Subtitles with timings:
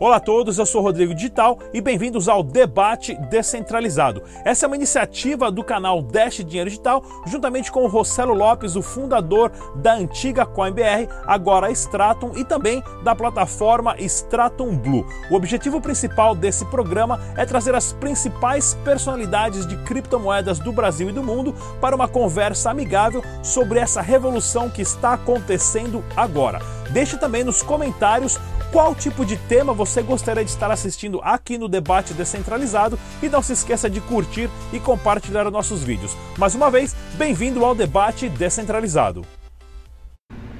[0.00, 4.22] Olá a todos, eu sou Rodrigo Digital e bem-vindos ao Debate Descentralizado.
[4.46, 8.82] Essa é uma iniciativa do canal Dash Dinheiro Digital, juntamente com o Rossello Lopes, o
[8.82, 15.04] fundador da antiga CoinBR, agora Stratum, e também da plataforma Stratum Blue.
[15.30, 21.12] O objetivo principal desse programa é trazer as principais personalidades de criptomoedas do Brasil e
[21.12, 26.79] do mundo para uma conversa amigável sobre essa revolução que está acontecendo agora.
[26.92, 28.38] Deixe também nos comentários
[28.72, 33.42] qual tipo de tema você gostaria de estar assistindo aqui no Debate Descentralizado e não
[33.42, 36.16] se esqueça de curtir e compartilhar os nossos vídeos.
[36.36, 39.39] Mais uma vez, bem-vindo ao Debate Descentralizado.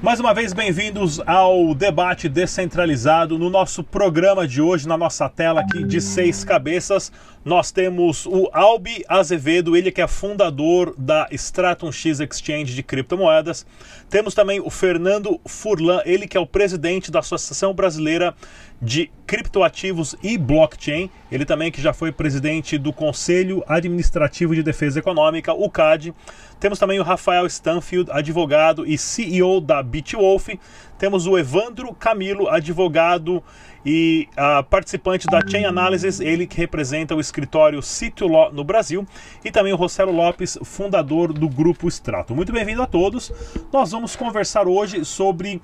[0.01, 3.37] Mais uma vez, bem-vindos ao debate descentralizado.
[3.37, 7.11] No nosso programa de hoje, na nossa tela aqui de seis cabeças,
[7.45, 13.63] nós temos o Albi Azevedo, ele que é fundador da Stratum X Exchange de criptomoedas.
[14.09, 18.33] Temos também o Fernando Furlan, ele que é o presidente da Associação Brasileira
[18.81, 21.09] de Criptoativos e Blockchain.
[21.31, 26.13] Ele também que já foi presidente do Conselho Administrativo de Defesa Econômica, o CAD.
[26.59, 30.49] Temos também o Rafael Stanfield, advogado e CEO da Bitwolf.
[30.97, 33.43] Temos o Evandro Camilo, advogado
[33.85, 37.79] e uh, participante da Chain Analysis, ele que representa o escritório
[38.21, 39.07] Law no Brasil,
[39.43, 42.35] e também o Rossello Lopes, fundador do Grupo Strato.
[42.35, 43.31] Muito bem-vindo a todos.
[43.73, 45.59] Nós vamos conversar hoje sobre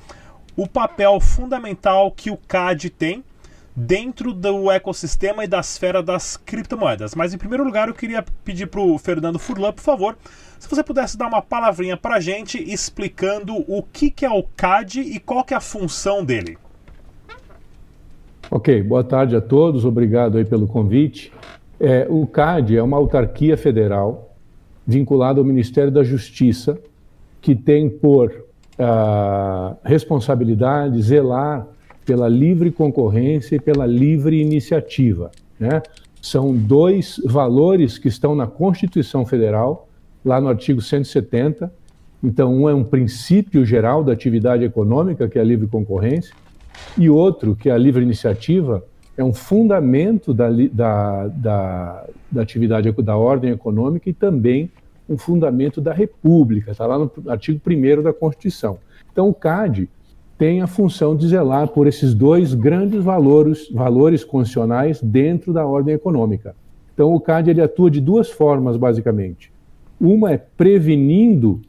[0.57, 3.23] o papel fundamental que o CAD tem
[3.75, 7.13] dentro do ecossistema e da esfera das criptomoedas.
[7.13, 10.17] Mas em primeiro lugar, eu queria pedir para o Fernando Furlan, por favor,
[10.57, 14.41] se você pudesse dar uma palavrinha para a gente explicando o que, que é o
[14.55, 16.57] CAD e qual que é a função dele.
[18.49, 21.31] Ok, boa tarde a todos, obrigado aí pelo convite.
[21.79, 24.35] É, o CAD é uma autarquia federal
[24.87, 26.79] vinculada ao Ministério da Justiça,
[27.39, 28.46] que tem por
[29.83, 31.67] responsabilidade zelar
[32.05, 35.31] pela livre concorrência e pela livre iniciativa.
[35.59, 35.81] Né?
[36.21, 39.87] São dois valores que estão na Constituição Federal,
[40.23, 41.71] lá no artigo 170.
[42.23, 46.33] Então, um é um princípio geral da atividade econômica, que é a livre concorrência,
[46.97, 48.83] e outro, que é a livre iniciativa,
[49.17, 54.71] é um fundamento da, da, da, da atividade da ordem econômica e também
[55.09, 58.77] um fundamento da República, está lá no artigo 1 da Constituição.
[59.11, 59.89] Então, o CAD
[60.37, 65.95] tem a função de zelar por esses dois grandes valores, valores constitucionais dentro da ordem
[65.95, 66.55] econômica.
[66.93, 69.51] Então, o CAD ele atua de duas formas, basicamente.
[69.99, 71.61] Uma é prevenindo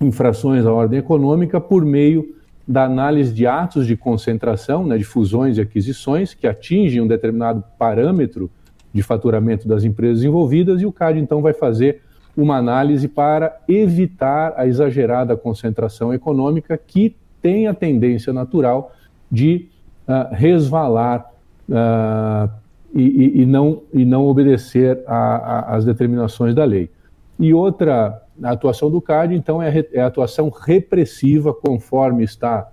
[0.00, 2.34] infrações à ordem econômica por meio
[2.66, 7.62] da análise de atos de concentração, né, de fusões e aquisições, que atingem um determinado
[7.78, 8.50] parâmetro
[8.92, 12.02] de faturamento das empresas envolvidas, e o CAD então vai fazer
[12.36, 18.92] uma análise para evitar a exagerada concentração econômica que tem a tendência natural
[19.30, 19.68] de
[20.06, 21.30] uh, resvalar
[21.68, 22.50] uh,
[22.94, 26.90] e, e, não, e não obedecer às determinações da lei.
[27.38, 32.68] E outra atuação do CAD, então, é a, é a atuação repressiva, conforme está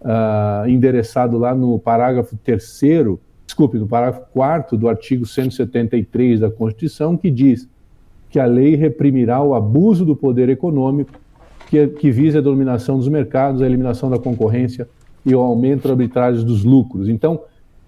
[0.00, 7.16] uh, endereçado lá no parágrafo 3 desculpe, no parágrafo 4 do artigo 173 da Constituição,
[7.16, 7.68] que diz
[8.30, 11.12] que a lei reprimirá o abuso do poder econômico
[11.68, 14.88] que, que visa a dominação dos mercados, a eliminação da concorrência
[15.24, 17.08] e o aumento arbitrário dos lucros.
[17.08, 17.40] Então,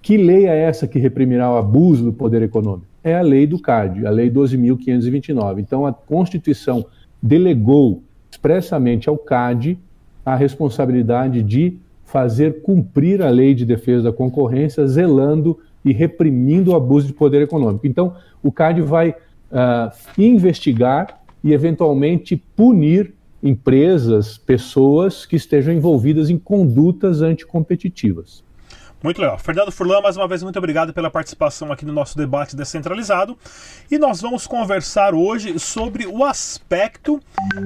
[0.03, 2.87] que lei é essa que reprimirá o abuso do poder econômico?
[3.03, 5.59] É a lei do CAD, a lei 12.529.
[5.59, 6.85] Então, a Constituição
[7.23, 9.79] delegou expressamente ao CAD
[10.25, 16.77] a responsabilidade de fazer cumprir a lei de defesa da concorrência, zelando e reprimindo o
[16.77, 17.87] abuso de poder econômico.
[17.87, 19.15] Então, o CAD vai
[19.51, 28.45] uh, investigar e, eventualmente, punir empresas, pessoas que estejam envolvidas em condutas anticompetitivas.
[29.03, 29.39] Muito legal.
[29.39, 33.37] Fernando Furlan, mais uma vez, muito obrigado pela participação aqui no nosso debate descentralizado.
[33.91, 37.19] E nós vamos conversar hoje sobre o aspecto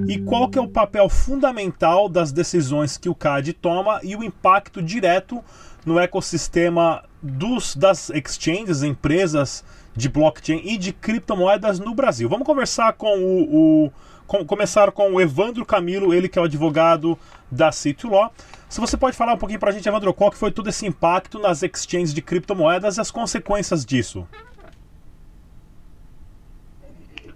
[0.08, 4.22] e qual que é o papel fundamental das decisões que o CAD toma e o
[4.22, 5.42] impacto direto
[5.84, 9.64] no ecossistema dos, das exchanges, empresas
[9.96, 12.28] de blockchain e de criptomoedas no Brasil.
[12.28, 13.92] Vamos conversar com o, o
[14.26, 17.18] com, começar com o Evandro Camilo, ele que é o advogado
[17.50, 18.32] da City Law.
[18.68, 20.86] Se você pode falar um pouquinho para a gente, Evandro, qual que foi todo esse
[20.86, 24.26] impacto nas exchanges de criptomoedas e as consequências disso?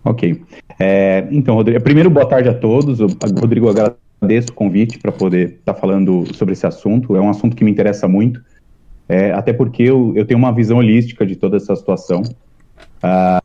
[0.05, 0.43] Ok.
[0.79, 2.99] É, então, Rodrigo, primeiro, boa tarde a todos.
[3.39, 7.15] Rodrigo, agradeço o convite para poder estar tá falando sobre esse assunto.
[7.15, 8.43] É um assunto que me interessa muito,
[9.09, 12.23] é, até porque eu, eu tenho uma visão holística de toda essa situação.
[13.03, 13.43] Ah,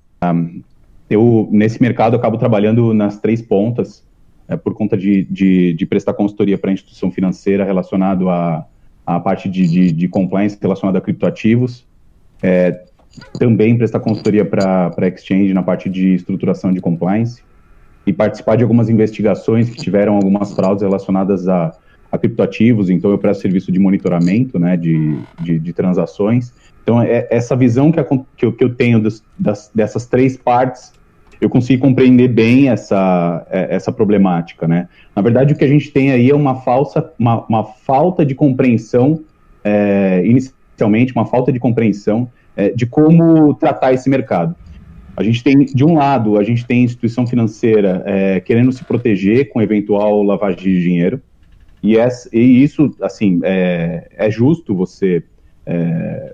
[1.09, 4.03] eu, nesse mercado, acabo trabalhando nas três pontas,
[4.47, 8.65] é, por conta de, de, de prestar consultoria para instituição financeira relacionado a,
[9.05, 11.85] a parte de, de, de compliance relacionada a criptoativos,
[12.41, 12.83] é,
[13.37, 17.43] também prestar consultoria para Exchange na parte de estruturação de compliance
[18.05, 21.73] e participar de algumas investigações que tiveram algumas fraudes relacionadas a,
[22.13, 26.53] a criptoativos, então eu presto serviço de monitoramento né, de, de, de transações.
[26.83, 28.03] Então, é, essa visão que, a,
[28.37, 30.93] que, eu, que eu tenho das, das, dessas três partes,
[31.41, 34.67] eu consigo compreender bem essa, é, essa problemática.
[34.67, 34.87] Né?
[35.15, 38.35] Na verdade, o que a gente tem aí é uma, falsa, uma, uma falta de
[38.35, 39.21] compreensão,
[39.63, 44.55] é, inicialmente, uma falta de compreensão é, de como tratar esse mercado.
[45.17, 49.49] A gente tem, de um lado, a gente tem instituição financeira é, querendo se proteger
[49.49, 51.19] com eventual lavagem de dinheiro,
[51.83, 55.21] e, essa, e isso, assim, é, é justo você
[55.65, 56.33] é,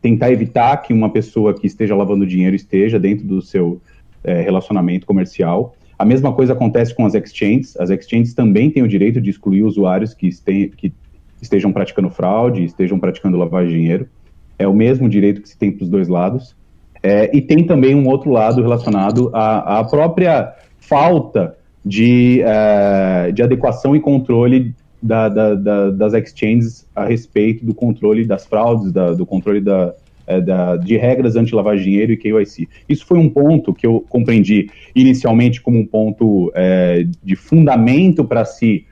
[0.00, 3.80] tentar evitar que uma pessoa que esteja lavando dinheiro esteja dentro do seu
[4.22, 5.74] é, relacionamento comercial.
[5.98, 7.76] A mesma coisa acontece com as exchanges.
[7.78, 10.30] As exchanges também têm o direito de excluir usuários que,
[10.76, 10.92] que
[11.42, 14.08] estejam praticando fraude, estejam praticando de dinheiro.
[14.56, 16.54] É o mesmo direito que se tem para os dois lados.
[17.02, 23.96] É, e tem também um outro lado relacionado à própria falta de, uh, de adequação
[23.96, 29.60] e controle da, da, da, das exchanges a respeito do controle das fraudes, do controle
[29.60, 29.94] da,
[30.28, 32.68] uh, de regras anti-lavagem de dinheiro e KYC.
[32.88, 38.44] Isso foi um ponto que eu compreendi inicialmente como um ponto uh, de fundamento para
[38.44, 38.84] se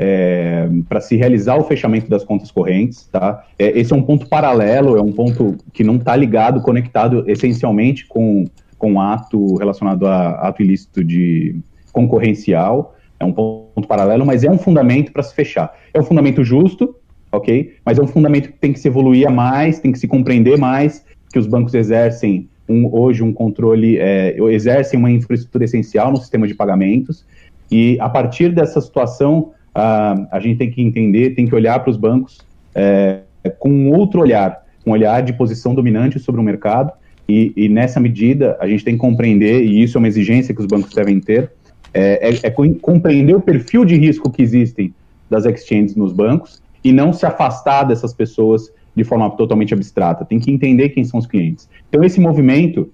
[0.00, 3.44] é, para se realizar o fechamento das contas correntes, tá?
[3.58, 8.06] É, esse é um ponto paralelo, é um ponto que não está ligado, conectado essencialmente
[8.06, 8.44] com,
[8.78, 11.56] com ato relacionado a ato ilícito de
[11.92, 15.74] concorrencial, é um ponto paralelo, mas é um fundamento para se fechar.
[15.92, 16.94] É um fundamento justo,
[17.32, 17.74] ok?
[17.84, 20.56] Mas é um fundamento que tem que se evoluir a mais, tem que se compreender
[20.56, 26.16] mais, que os bancos exercem um, hoje um controle, é, exercem uma infraestrutura essencial no
[26.16, 27.24] sistema de pagamentos,
[27.70, 31.90] e a partir dessa situação, a, a gente tem que entender, tem que olhar para
[31.90, 32.38] os bancos
[32.74, 33.20] é,
[33.58, 36.92] com outro olhar, um olhar de posição dominante sobre o mercado,
[37.28, 40.60] e, e, nessa medida a gente tem que compreender, e isso é uma exigência que
[40.60, 41.50] os bancos devem ter,
[41.92, 44.94] é, é, é compreender o perfil de risco que existem
[45.28, 50.24] das exchanges nos bancos e não se afastar dessas pessoas de forma totalmente abstrata.
[50.24, 51.68] Tem que entender quem são os clientes.
[51.88, 52.90] Então, esse movimento,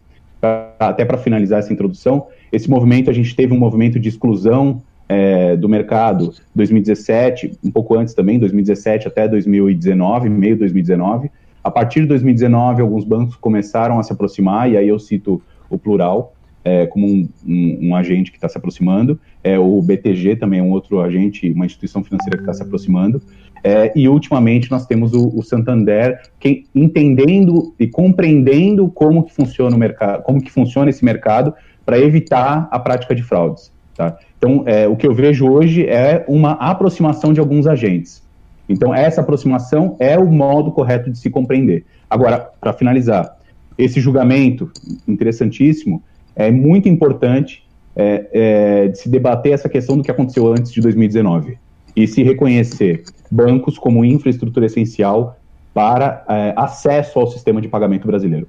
[0.78, 5.56] até para finalizar essa introdução, esse movimento, a gente teve um movimento de exclusão é,
[5.56, 11.30] do mercado 2017, um pouco antes também, 2017 até 2019, meio de 2019.
[11.64, 15.40] A partir de 2019, alguns bancos começaram a se aproximar, e aí eu cito
[15.70, 20.36] o plural, é, como um, um, um, agente que está se aproximando, é, o BTG
[20.36, 23.22] também é um outro agente, uma instituição financeira que está se aproximando,
[23.62, 29.74] é, e ultimamente nós temos o, o Santander que, entendendo e compreendendo como que funciona
[29.74, 33.72] o mercado, como que funciona esse mercado para evitar a prática de fraudes.
[33.94, 34.18] Tá?
[34.36, 38.23] Então, é, o que eu vejo hoje é uma aproximação de alguns agentes.
[38.68, 41.84] Então, essa aproximação é o modo correto de se compreender.
[42.08, 43.36] Agora, para finalizar,
[43.76, 44.70] esse julgamento
[45.06, 46.02] interessantíssimo
[46.34, 47.64] é muito importante
[47.96, 51.58] é, é, de se debater essa questão do que aconteceu antes de 2019
[51.94, 55.38] e se reconhecer bancos como infraestrutura essencial
[55.72, 58.48] para é, acesso ao sistema de pagamento brasileiro.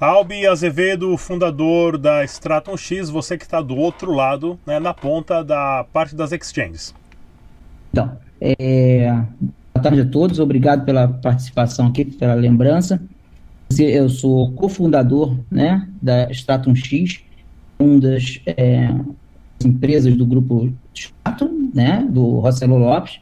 [0.00, 5.44] Albi Azevedo, fundador da Straton X, você que está do outro lado, né, na ponta
[5.44, 6.94] da parte das exchanges.
[7.92, 9.12] Então, é...
[9.74, 13.00] boa tarde a todos, obrigado pela participação aqui, pela lembrança.
[13.78, 17.20] Eu sou cofundador né, da Straton X,
[17.78, 18.92] uma das é,
[19.64, 23.20] empresas do grupo Straton, né, do Rossello Lopes,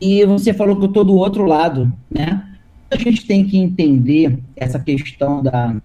[0.00, 2.44] e você falou que eu estou do outro lado, né?
[2.90, 5.76] a gente tem que entender essa questão da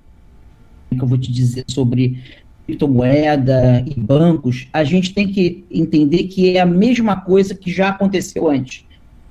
[0.90, 2.22] que eu vou te dizer sobre
[2.66, 7.90] criptomoeda e bancos, a gente tem que entender que é a mesma coisa que já
[7.90, 8.86] aconteceu antes.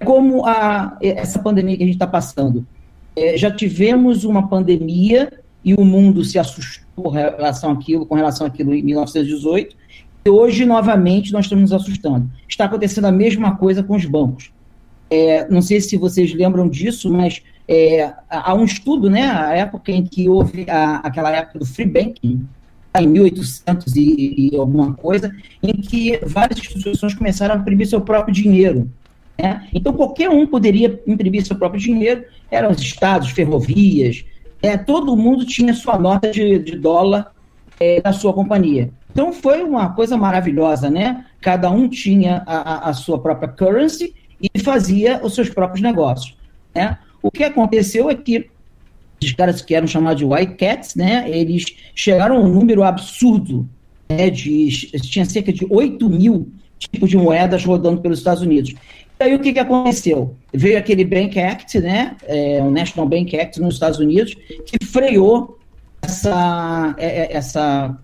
[0.04, 2.66] Como a, essa pandemia que a gente está passando.
[3.14, 5.32] É, já tivemos uma pandemia
[5.64, 9.76] e o mundo se assustou com relação àquilo, com relação àquilo em 1918,
[10.24, 12.30] e hoje, novamente, nós estamos nos assustando.
[12.48, 14.52] Está acontecendo a mesma coisa com os bancos.
[15.10, 19.90] É, não sei se vocês lembram disso, mas é, há um estudo, né, a época
[19.90, 22.46] em que houve a, aquela época do free banking,
[23.00, 28.34] em 1800 e, e, alguma coisa, em que várias instituições começaram a imprimir seu próprio
[28.34, 28.90] dinheiro.
[29.38, 29.66] Né?
[29.72, 34.24] Então, qualquer um poderia imprimir seu próprio dinheiro, eram os estados, ferrovias,
[34.60, 37.32] é, todo mundo tinha sua nota de, de dólar
[37.80, 38.90] é, na sua companhia.
[39.10, 41.26] Então, foi uma coisa maravilhosa, né?
[41.40, 46.36] Cada um tinha a, a sua própria currency e fazia os seus próprios negócios.
[46.74, 46.96] Né?
[47.22, 48.50] O que aconteceu é que
[49.24, 51.64] os caras que eram chamados de white cats, né, eles
[51.94, 53.68] chegaram a um número absurdo,
[54.08, 54.68] né, de,
[55.00, 58.74] tinha cerca de 8 mil tipos de moedas rodando pelos Estados Unidos.
[59.20, 60.34] E aí o que, que aconteceu?
[60.52, 64.34] Veio aquele Bank Act, né, é, o National Bank Act nos Estados Unidos,
[64.66, 65.58] que freou
[66.02, 67.96] essa, é, é, essa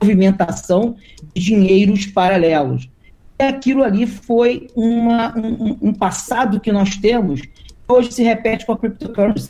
[0.00, 0.96] movimentação
[1.34, 2.88] de dinheiros paralelos.
[3.38, 7.42] E aquilo ali foi uma, um, um passado que nós temos
[7.88, 9.48] hoje se repete com a cryptocurrency.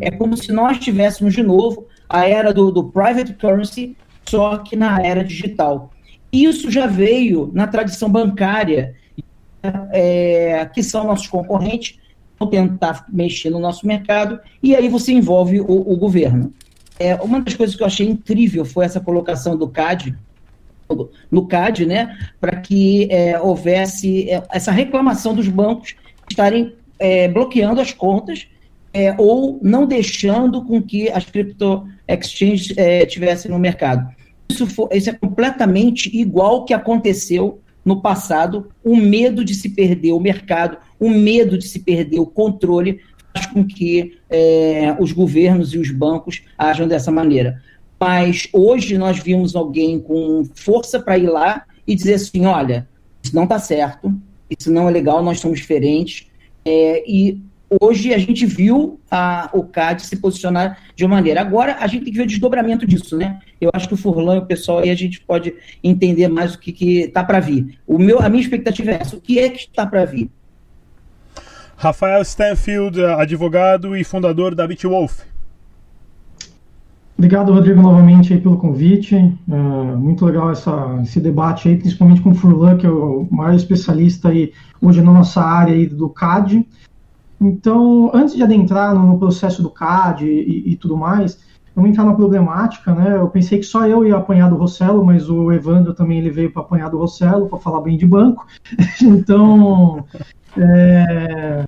[0.00, 4.76] É como se nós tivéssemos de novo a era do, do private currency, só que
[4.76, 5.90] na era digital.
[6.32, 8.94] Isso já veio na tradição bancária,
[9.92, 11.98] é, que são nossos concorrentes,
[12.38, 16.52] vão tentar mexer no nosso mercado, e aí você envolve o, o governo.
[16.98, 20.14] É, uma das coisas que eu achei incrível foi essa colocação do CAD,
[21.30, 25.96] no CAD, né, para que é, houvesse é, essa reclamação dos bancos
[26.30, 28.48] estarem é, bloqueando as contas
[28.92, 34.08] é, ou não deixando com que as cripto exchanges é, tivessem no mercado.
[34.48, 38.68] Isso, for, isso é completamente igual que aconteceu no passado.
[38.82, 43.00] O medo de se perder o mercado, o medo de se perder o controle,
[43.34, 47.60] faz com que é, os governos e os bancos ajam dessa maneira.
[48.00, 52.88] Mas hoje nós vimos alguém com força para ir lá e dizer assim: olha,
[53.22, 54.14] isso não está certo,
[54.50, 56.26] isso não é legal, nós somos diferentes,
[56.66, 57.40] é, e
[57.80, 61.40] hoje a gente viu a, o CAD se posicionar de uma maneira.
[61.40, 63.38] Agora a gente tem que ver o desdobramento disso, né?
[63.60, 66.58] Eu acho que o Furlan e o pessoal aí a gente pode entender mais o
[66.58, 67.78] que está para vir.
[67.86, 70.28] O meu, a minha expectativa é essa: o que é que está para vir?
[71.76, 75.20] Rafael Stanfield, advogado e fundador da BitWolf.
[77.18, 79.16] Obrigado, Rodrigo, novamente aí pelo convite.
[79.48, 83.54] Uh, muito legal essa, esse debate aí, principalmente com o Furlan, que é o maior
[83.54, 86.66] especialista aí hoje na nossa área aí do CAD.
[87.40, 91.40] Então, antes de adentrar no, no processo do CAD e, e, tudo mais,
[91.74, 93.16] vamos entrar na problemática, né?
[93.16, 96.52] Eu pensei que só eu ia apanhar do Rossello, mas o Evandro também ele veio
[96.52, 98.46] para apanhar do Rossello, para falar bem de banco.
[99.00, 100.04] então,
[100.54, 101.66] é,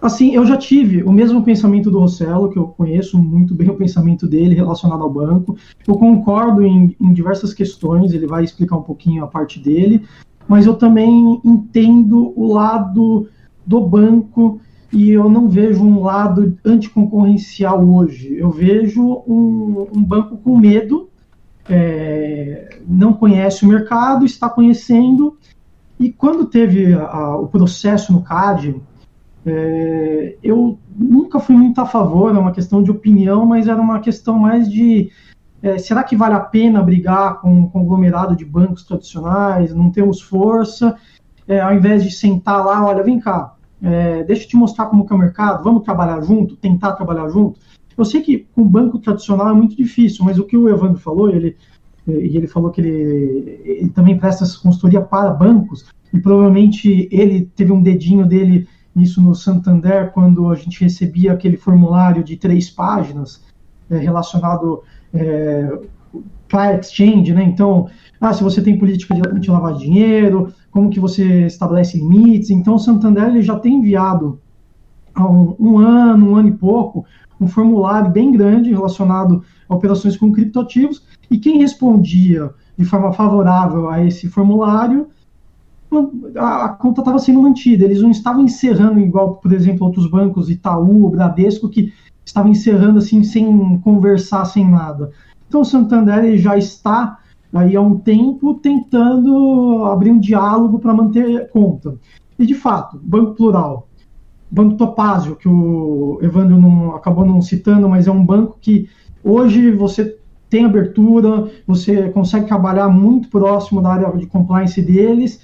[0.00, 3.76] Assim, eu já tive o mesmo pensamento do Rossello, que eu conheço muito bem o
[3.76, 5.56] pensamento dele relacionado ao banco.
[5.86, 10.02] Eu concordo em, em diversas questões, ele vai explicar um pouquinho a parte dele,
[10.48, 13.28] mas eu também entendo o lado
[13.66, 14.58] do banco
[14.90, 18.34] e eu não vejo um lado anticoncorrencial hoje.
[18.36, 21.10] Eu vejo um, um banco com medo,
[21.68, 25.36] é, não conhece o mercado, está conhecendo,
[25.98, 28.80] e quando teve a, o processo no CAD,
[29.46, 34.00] é, eu nunca fui muito a favor, é uma questão de opinião, mas era uma
[34.00, 35.10] questão mais de
[35.62, 39.74] é, será que vale a pena brigar com um conglomerado de bancos tradicionais?
[39.74, 40.96] Não temos força,
[41.46, 45.06] é, ao invés de sentar lá, olha, vem cá, é, deixa eu te mostrar como
[45.06, 47.58] que é o mercado, vamos trabalhar junto, tentar trabalhar junto.
[47.96, 51.28] Eu sei que com banco tradicional é muito difícil, mas o que o Evandro falou,
[51.28, 51.56] ele
[52.06, 57.72] e ele falou que ele, ele também presta consultoria para bancos, e provavelmente ele teve
[57.72, 63.42] um dedinho dele isso no Santander, quando a gente recebia aquele formulário de três páginas
[63.88, 64.82] é, relacionado
[65.12, 65.78] é,
[66.48, 67.44] para exchange, né?
[67.44, 67.88] Então,
[68.20, 72.50] ah, se você tem política de, de lavar dinheiro, como que você estabelece limites.
[72.50, 74.40] Então, o Santander ele já tem enviado
[75.14, 77.04] há um, um ano, um ano e pouco,
[77.40, 83.88] um formulário bem grande relacionado a operações com criptoativos, e quem respondia de forma favorável
[83.88, 85.08] a esse formulário
[86.36, 91.10] a, conta estava sendo mantida, eles não estavam encerrando igual, por exemplo, outros bancos, Itaú,
[91.10, 91.92] Bradesco, que
[92.24, 95.10] estavam encerrando assim sem conversar, sem nada.
[95.48, 97.18] Então o Santander já está
[97.52, 101.96] aí há um tempo tentando abrir um diálogo para manter conta.
[102.38, 103.88] E de fato, Banco Plural,
[104.50, 108.88] Banco Topázio, que o Evandro não, acabou não citando, mas é um banco que
[109.24, 110.16] hoje você
[110.48, 115.40] tem abertura, você consegue trabalhar muito próximo da área de compliance deles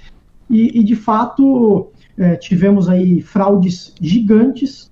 [0.49, 4.91] e, e de fato, é, tivemos aí fraudes gigantes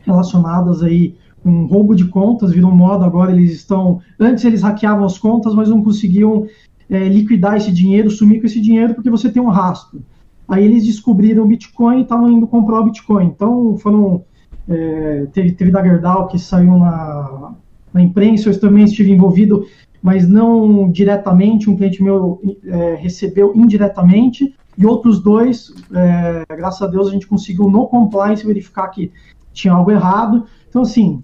[0.00, 4.00] relacionadas aí com roubo de contas, virou moda agora, eles estão...
[4.18, 6.46] Antes eles hackeavam as contas, mas não conseguiam
[6.88, 10.02] é, liquidar esse dinheiro, sumir com esse dinheiro, porque você tem um rastro.
[10.46, 13.26] Aí eles descobriram o Bitcoin e estavam indo comprar o Bitcoin.
[13.26, 14.24] Então foram...
[14.68, 17.54] É, teve, teve da Gerdau que saiu na,
[17.92, 19.66] na imprensa, eu também estive envolvido,
[20.02, 26.86] mas não diretamente, um cliente meu é, recebeu indiretamente, e outros dois, é, graças a
[26.86, 29.12] Deus, a gente conseguiu no compliance verificar que
[29.52, 30.46] tinha algo errado.
[30.70, 31.22] Então, assim,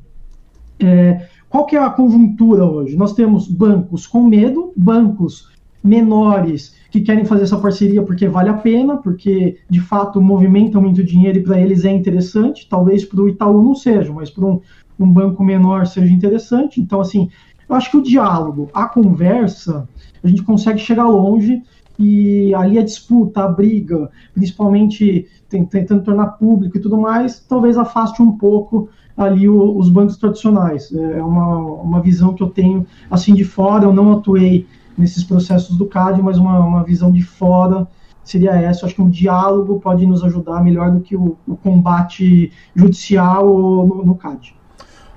[0.79, 2.97] é, qual que é a conjuntura hoje?
[2.97, 5.51] Nós temos bancos com medo, bancos
[5.83, 11.03] menores que querem fazer essa parceria porque vale a pena, porque de fato movimentam muito
[11.03, 12.69] dinheiro e para eles é interessante.
[12.69, 14.61] Talvez para o Itaú não seja, mas para um,
[15.01, 16.79] um banco menor seja interessante.
[16.79, 17.31] Então, assim,
[17.67, 19.89] eu acho que o diálogo, a conversa,
[20.23, 21.63] a gente consegue chegar longe
[21.99, 28.21] e ali a disputa, a briga, principalmente tentando tornar público e tudo mais, talvez afaste
[28.21, 30.93] um pouco ali o, os bancos tradicionais.
[30.93, 35.25] É, é uma, uma visão que eu tenho assim de fora, eu não atuei nesses
[35.25, 37.87] processos do CAD, mas uma, uma visão de fora
[38.23, 38.83] seria essa.
[38.83, 43.47] Eu acho que um diálogo pode nos ajudar melhor do que o, o combate judicial
[43.47, 44.55] no, no CAD.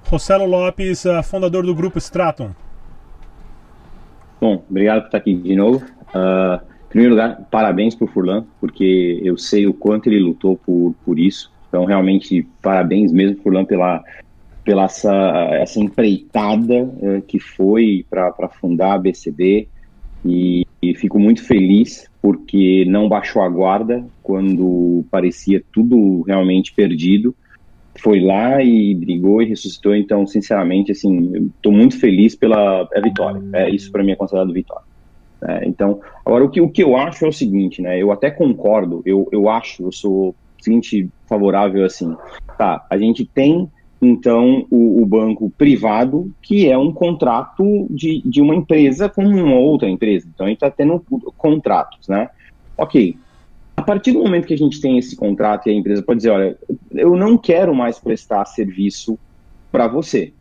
[0.05, 2.51] Rossello Lopes, fundador do grupo Stratum.
[4.41, 5.83] Bom, obrigado por estar aqui de novo.
[6.13, 10.57] Uh, em primeiro lugar, parabéns para o Furlan, porque eu sei o quanto ele lutou
[10.57, 11.51] por, por isso.
[11.67, 14.03] Então, realmente, parabéns mesmo, Furlan, pela,
[14.63, 15.13] pela essa,
[15.53, 19.67] essa empreitada uh, que foi para fundar a BCB.
[20.25, 27.33] E, e, fico muito feliz porque não baixou a guarda quando parecia tudo realmente perdido.
[27.99, 29.95] Foi lá e brigou e ressuscitou.
[29.95, 33.41] Então, sinceramente, assim, estou muito feliz pela vitória.
[33.53, 34.88] É, isso para mim é considerado vitória.
[35.41, 38.01] É, então, agora o que, o que eu acho é o seguinte, né?
[38.01, 42.15] Eu até concordo, eu, eu acho, eu sou seguinte favorável assim.
[42.57, 43.69] Tá, a gente tem
[44.01, 49.55] então o, o, banco privado, que é um contrato de, de uma empresa com uma
[49.55, 50.27] outra empresa.
[50.33, 51.03] Então a gente está tendo
[51.37, 52.29] contratos, né?
[52.77, 53.17] Ok.
[53.75, 56.31] A partir do momento que a gente tem esse contrato e a empresa pode dizer,
[56.31, 56.57] olha,
[56.91, 59.17] eu não quero mais prestar serviço
[59.71, 60.33] para você,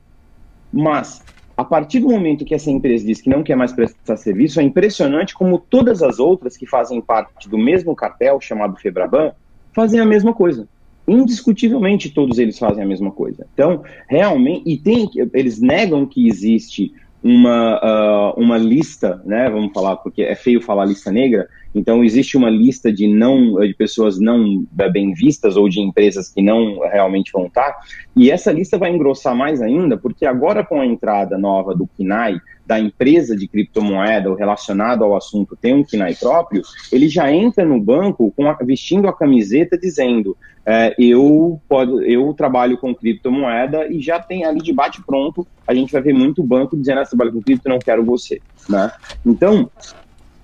[0.72, 1.24] mas
[1.58, 4.62] a partir do momento que essa empresa diz que não quer mais prestar serviço, é
[4.62, 9.32] impressionante como todas as outras que fazem parte do mesmo cartel chamado Febraban
[9.72, 10.68] fazem a mesma coisa.
[11.08, 13.44] Indiscutivelmente todos eles fazem a mesma coisa.
[13.52, 17.80] Então, realmente, e tem, eles negam que existe uma,
[18.34, 19.50] uh, uma lista, né?
[19.50, 21.48] Vamos falar, porque é feio falar lista negra.
[21.74, 26.40] Então existe uma lista de não de pessoas não bem vistas ou de empresas que
[26.40, 27.76] não realmente vão estar.
[28.16, 32.40] E essa lista vai engrossar mais ainda, porque agora com a entrada nova do KINAI,
[32.68, 36.60] da empresa de criptomoeda ou relacionado ao assunto tem um KINAI próprio,
[36.92, 42.34] ele já entra no banco com a, vestindo a camiseta dizendo é, eu, pode, eu
[42.34, 46.42] trabalho com criptomoeda e já tem ali de bate pronto, a gente vai ver muito
[46.42, 48.92] banco dizendo, ah, trabalho com cripto, não quero você, né?
[49.24, 49.70] Então,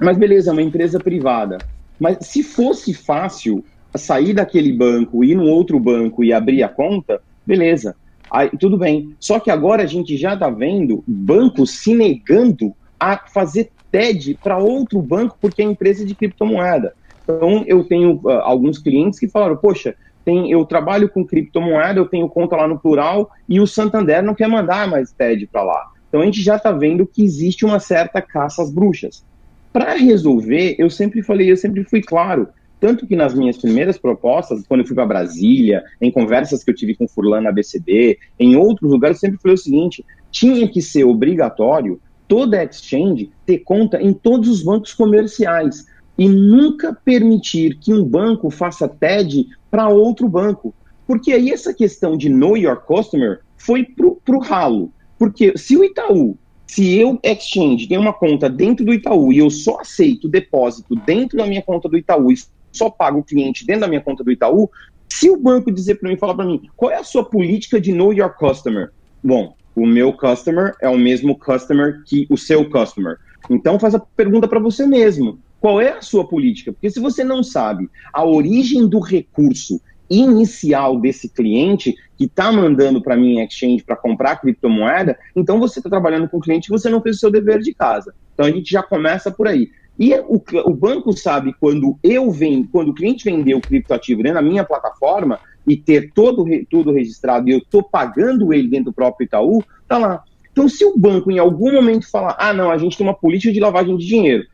[0.01, 1.59] mas beleza, é uma empresa privada.
[2.01, 3.63] Mas se fosse fácil
[3.95, 7.95] sair daquele banco, ir no outro banco e abrir a conta, beleza.
[8.35, 9.15] Aí, tudo bem.
[9.21, 14.59] Só que agora a gente já está vendo bancos se negando a fazer TED para
[14.59, 16.93] outro banco porque é empresa de criptomoeda.
[17.23, 19.95] Então, eu tenho uh, alguns clientes que falaram: Poxa,
[20.25, 24.35] tem, eu trabalho com criptomoeda, eu tenho conta lá no plural e o Santander não
[24.35, 25.81] quer mandar mais TED para lá.
[26.09, 29.25] Então, a gente já está vendo que existe uma certa caça às bruxas.
[29.73, 32.49] Para resolver, eu sempre falei, eu sempre fui claro.
[32.85, 36.75] Tanto que nas minhas primeiras propostas, quando eu fui para Brasília, em conversas que eu
[36.75, 40.83] tive com Furlan na BCD, em outros lugares, eu sempre falei o seguinte: tinha que
[40.83, 45.87] ser obrigatório toda exchange ter conta em todos os bancos comerciais
[46.19, 50.75] e nunca permitir que um banco faça TED para outro banco.
[51.07, 54.93] Porque aí essa questão de know your customer foi para o ralo.
[55.19, 59.49] Porque se o Itaú, se eu, exchange, tenho uma conta dentro do Itaú e eu
[59.49, 62.37] só aceito depósito dentro da minha conta do Itaú e
[62.77, 64.69] só pago o cliente dentro da minha conta do Itaú,
[65.09, 67.93] se o banco dizer para mim, falar para mim, qual é a sua política de
[67.93, 68.91] know your customer?
[69.23, 73.17] Bom, o meu customer é o mesmo customer que o seu customer.
[73.49, 75.39] Então faz a pergunta para você mesmo.
[75.61, 76.73] Qual é a sua política?
[76.73, 83.03] Porque se você não sabe a origem do recurso inicial desse cliente que está mandando
[83.03, 86.73] para mim em exchange para comprar criptomoeda, então você está trabalhando com um cliente que
[86.73, 88.15] você não fez o seu dever de casa.
[88.35, 89.71] Então a gente já começa por aí.
[89.99, 94.41] E o, o banco sabe quando eu vendo, quando o cliente vendeu o criptoativo dentro
[94.41, 98.93] da minha plataforma e ter todo, tudo registrado e eu estou pagando ele dentro do
[98.93, 100.23] próprio Itaú, tá lá.
[100.53, 103.53] Então, se o banco em algum momento falar, ah, não, a gente tem uma política
[103.53, 104.45] de lavagem de dinheiro,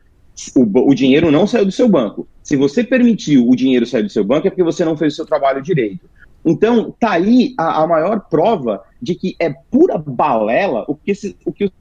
[0.55, 2.27] o, o dinheiro não saiu do seu banco.
[2.41, 5.15] Se você permitiu o dinheiro sair do seu banco, é porque você não fez o
[5.17, 6.09] seu trabalho direito.
[6.43, 11.11] Então, tá aí a, a maior prova de que é pura balela o que,
[11.45, 11.71] o que os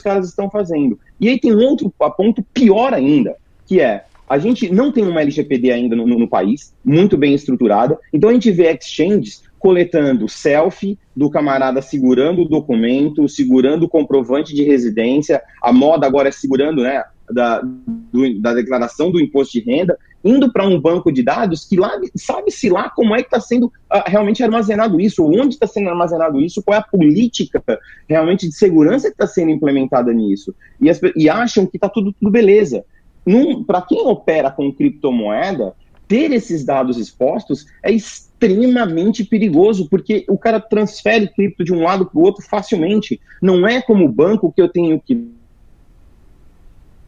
[0.00, 0.98] caras estão fazendo.
[1.20, 5.22] E aí tem um outro ponto pior ainda, que é a gente não tem uma
[5.22, 10.28] LGPD ainda no, no, no, país, muito bem estruturada, então a gente vê exchanges coletando
[10.28, 16.32] selfie do camarada segurando o documento, segurando o comprovante de residência, a moda agora é
[16.32, 21.22] segurando né, da, do, da declaração do imposto de renda, indo para um banco de
[21.22, 25.54] dados que lá sabe-se lá como é que está sendo uh, realmente armazenado isso, onde
[25.54, 27.62] está sendo armazenado isso, qual é a política
[28.08, 30.54] realmente de segurança que está sendo implementada nisso.
[30.80, 32.84] E, as, e acham que está tudo, tudo beleza.
[33.66, 35.74] Para quem opera com criptomoeda,
[36.08, 42.06] ter esses dados expostos é extremamente perigoso, porque o cara transfere cripto de um lado
[42.06, 43.20] para o outro facilmente.
[43.42, 45.30] Não é como o banco que eu tenho que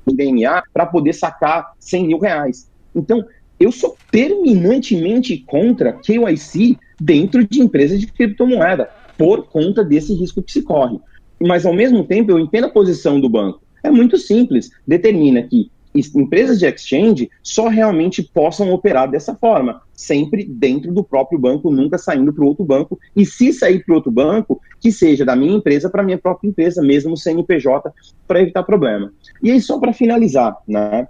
[0.07, 2.70] DMA para poder sacar 100 mil reais.
[2.95, 3.25] Então,
[3.59, 10.51] eu sou terminantemente contra KYC dentro de empresas de criptomoeda, por conta desse risco que
[10.51, 10.99] se corre.
[11.39, 13.61] Mas, ao mesmo tempo, eu entendo a posição do banco.
[13.83, 14.71] É muito simples.
[14.87, 15.71] Determina que
[16.15, 21.99] empresas de exchange só realmente possam operar dessa forma, sempre dentro do próprio banco, nunca
[21.99, 22.99] saindo para outro banco.
[23.15, 26.83] E se sair para outro banco, que seja da minha empresa para minha própria empresa,
[26.83, 27.93] mesmo CNPJ,
[28.27, 29.13] para evitar problema.
[29.43, 31.09] E aí, só para finalizar, né?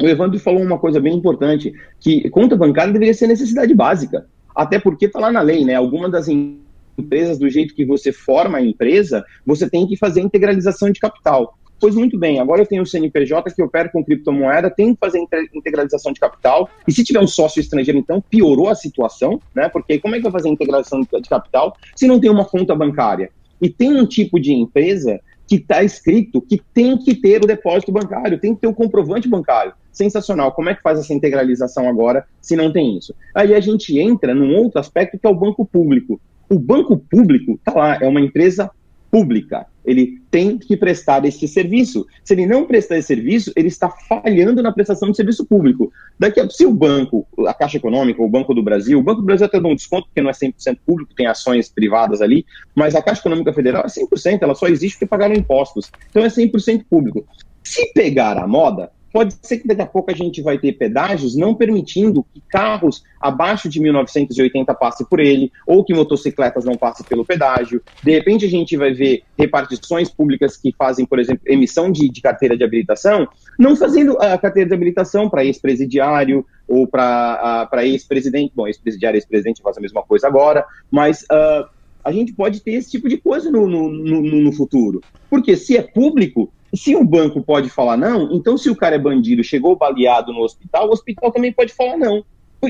[0.00, 4.78] O Evandro falou uma coisa bem importante, que conta bancária deveria ser necessidade básica, até
[4.78, 5.74] porque está lá na lei, né?
[5.74, 10.90] Alguma das empresas, do jeito que você forma a empresa, você tem que fazer integralização
[10.90, 11.56] de capital.
[11.80, 15.18] Pois muito bem, agora eu tenho o CNPJ que opera com criptomoeda, tenho que fazer
[15.52, 19.68] integralização de capital, e se tiver um sócio estrangeiro, então piorou a situação, né?
[19.68, 23.30] Porque como é que vai fazer integração de capital se não tem uma conta bancária?
[23.60, 27.92] E tem um tipo de empresa que está escrito que tem que ter o depósito
[27.92, 29.72] bancário, tem que ter o comprovante bancário.
[29.92, 30.52] Sensacional.
[30.52, 33.14] Como é que faz essa integralização agora se não tem isso?
[33.34, 36.20] Aí a gente entra num outro aspecto que é o banco público.
[36.48, 38.70] O banco público está lá, é uma empresa
[39.10, 39.66] pública.
[39.84, 42.06] Ele tem que prestar esse serviço.
[42.22, 45.92] Se ele não prestar esse serviço, ele está falhando na prestação de serviço público.
[46.18, 49.26] Daqui a se o banco, a Caixa Econômica, o Banco do Brasil, o Banco do
[49.26, 52.94] Brasil até dá um desconto porque não é 100% público, tem ações privadas ali, mas
[52.94, 55.90] a Caixa Econômica Federal é 100%, ela só existe porque pagaram impostos.
[56.10, 57.26] Então é 100% público.
[57.62, 61.36] Se pegar a moda, Pode ser que daqui a pouco a gente vai ter pedágios
[61.36, 67.06] não permitindo que carros abaixo de 1980 passem por ele, ou que motocicletas não passem
[67.06, 67.80] pelo pedágio.
[68.02, 72.20] De repente a gente vai ver repartições públicas que fazem, por exemplo, emissão de, de
[72.20, 78.50] carteira de habilitação, não fazendo a carteira de habilitação para ex-presidiário ou para ex-presidente.
[78.52, 81.68] Bom, ex-presidiário e ex-presidente faz a mesma coisa agora, mas uh,
[82.02, 85.00] a gente pode ter esse tipo de coisa no, no, no, no futuro.
[85.30, 88.98] Porque se é público, se o banco pode falar não, então se o cara é
[88.98, 92.24] bandido, chegou baleado no hospital, o hospital também pode falar não.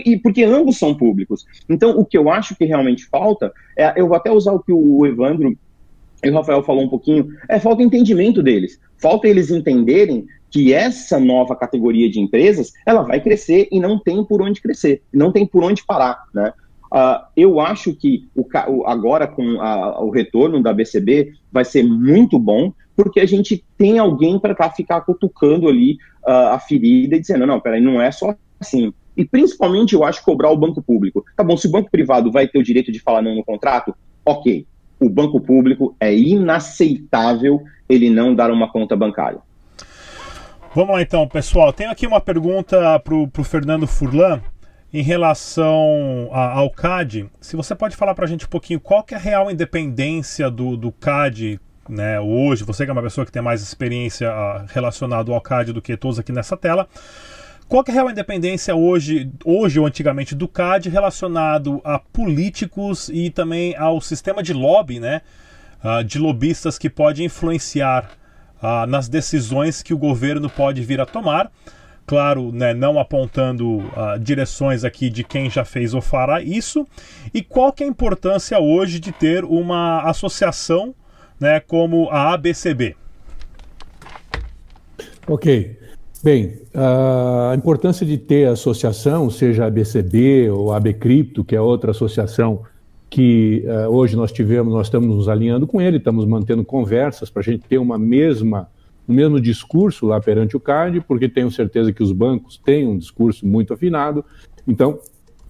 [0.04, 1.46] E porque ambos são públicos.
[1.68, 4.72] Então, o que eu acho que realmente falta, é, eu vou até usar o que
[4.72, 5.56] o Evandro
[6.24, 8.80] e o Rafael falou um pouquinho, é falta entendimento deles.
[8.96, 14.24] Falta eles entenderem que essa nova categoria de empresas, ela vai crescer e não tem
[14.24, 16.52] por onde crescer, não tem por onde parar, né?
[16.92, 18.46] Uh, eu acho que o,
[18.86, 23.98] agora com a, o retorno da BCB vai ser muito bom, porque a gente tem
[23.98, 25.94] alguém para tá, ficar cutucando ali
[26.26, 28.92] uh, a ferida e dizendo, não, peraí, não é só assim.
[29.16, 31.24] E principalmente eu acho cobrar o banco público.
[31.36, 33.94] Tá bom, se o banco privado vai ter o direito de falar não no contrato,
[34.24, 34.66] ok.
[35.00, 39.38] O banco público é inaceitável ele não dar uma conta bancária.
[40.74, 41.72] Vamos lá então, pessoal.
[41.72, 44.40] Tenho aqui uma pergunta para o Fernando Furlan
[44.92, 47.28] em relação a, ao CAD.
[47.40, 50.50] Se você pode falar para a gente um pouquinho qual que é a real independência
[50.50, 54.64] do, do CAD né, hoje, você que é uma pessoa que tem mais experiência uh,
[54.68, 56.88] relacionada ao CAD do que todos aqui nessa tela,
[57.68, 63.30] qual é a real independência hoje, hoje ou antigamente do CAD relacionado a políticos e
[63.30, 65.22] também ao sistema de lobby, né,
[65.82, 68.10] uh, de lobistas que pode influenciar
[68.62, 71.50] uh, nas decisões que o governo pode vir a tomar?
[72.06, 76.86] Claro, né, não apontando uh, direções aqui de quem já fez ou fará isso.
[77.32, 80.94] E qual que é a importância hoje de ter uma associação
[81.38, 82.96] né, como a ABCB?
[85.26, 85.78] Ok.
[86.22, 91.90] Bem, a importância de ter associação, seja a ABCB ou a ABCripto, que é outra
[91.90, 92.62] associação
[93.10, 97.40] que uh, hoje nós tivemos, nós estamos nos alinhando com ele, estamos mantendo conversas para
[97.40, 98.68] a gente ter uma mesma,
[99.06, 102.88] o um mesmo discurso lá perante o CAD, porque tenho certeza que os bancos têm
[102.88, 104.24] um discurso muito afinado.
[104.66, 104.98] Então,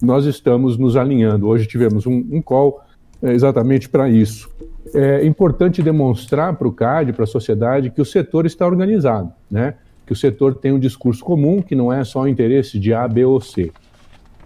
[0.01, 1.47] nós estamos nos alinhando.
[1.47, 2.81] Hoje tivemos um, um call
[3.23, 4.49] é, exatamente para isso
[4.93, 9.75] é importante demonstrar para o CAD, para a sociedade, que o setor está organizado, né?
[10.05, 13.07] que o setor tem um discurso comum, que não é só o interesse de A,
[13.07, 13.71] B ou C.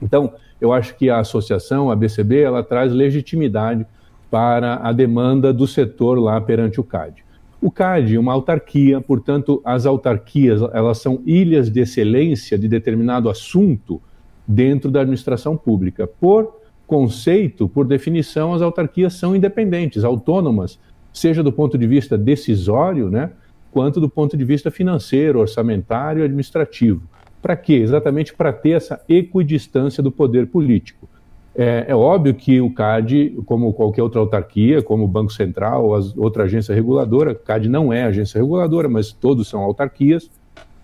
[0.01, 3.85] Então, eu acho que a associação, a BCB, ela traz legitimidade
[4.31, 7.23] para a demanda do setor lá perante o CAD.
[7.61, 13.29] O CAD é uma autarquia, portanto, as autarquias elas são ilhas de excelência de determinado
[13.29, 14.01] assunto
[14.47, 16.58] dentro da administração pública, por
[16.89, 20.79] conceito, por definição, as autarquias são independentes, autônomas,
[21.13, 23.29] seja do ponto de vista decisório, né,
[23.69, 27.03] quanto do ponto de vista financeiro, orçamentário administrativo.
[27.43, 27.75] Para quê?
[27.75, 31.07] Exatamente para ter essa equidistância do poder político.
[31.55, 35.95] É, é, óbvio que o CAD, como qualquer outra autarquia, como o Banco Central ou
[35.95, 40.31] as, outra agência reguladora, CAD não é agência reguladora, mas todos são autarquias,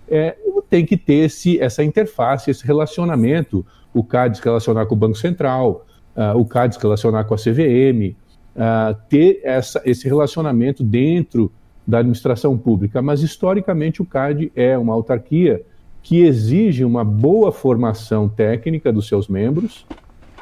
[0.08, 0.36] é,
[0.70, 5.18] tem que ter esse, essa interface, esse relacionamento, o CAD se relacionar com o Banco
[5.18, 8.15] Central, uh, o se relacionar com a CVM,
[8.56, 11.51] uh, ter essa, esse relacionamento dentro
[11.88, 15.62] da administração pública, mas historicamente o CAD é uma autarquia
[16.01, 19.86] que exige uma boa formação técnica dos seus membros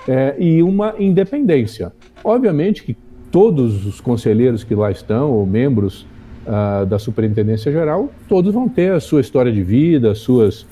[0.08, 1.94] é, e uma independência.
[2.24, 2.96] Obviamente que
[3.32, 6.06] todos os conselheiros que lá estão, ou membros
[6.46, 10.64] uh, da Superintendência Geral, todos vão ter a sua história de vida, suas,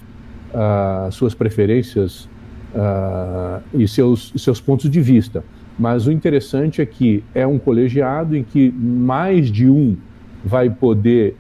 [0.54, 2.30] uh, suas preferências
[2.76, 5.44] uh, e seus, seus pontos de vista.
[5.78, 9.98] Mas o interessante é que é um colegiado em que mais de um
[10.44, 11.36] vai poder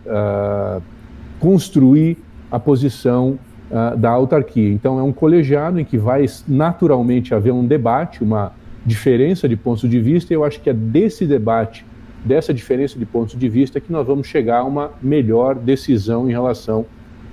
[1.39, 2.17] construir
[2.49, 3.37] a posição
[3.97, 4.69] da autarquia.
[4.71, 8.53] Então, é um colegiado em que vai naturalmente haver um debate, uma
[8.85, 11.85] diferença de pontos de vista, e eu acho que é desse debate,
[12.25, 16.31] dessa diferença de pontos de vista, que nós vamos chegar a uma melhor decisão em
[16.31, 16.85] relação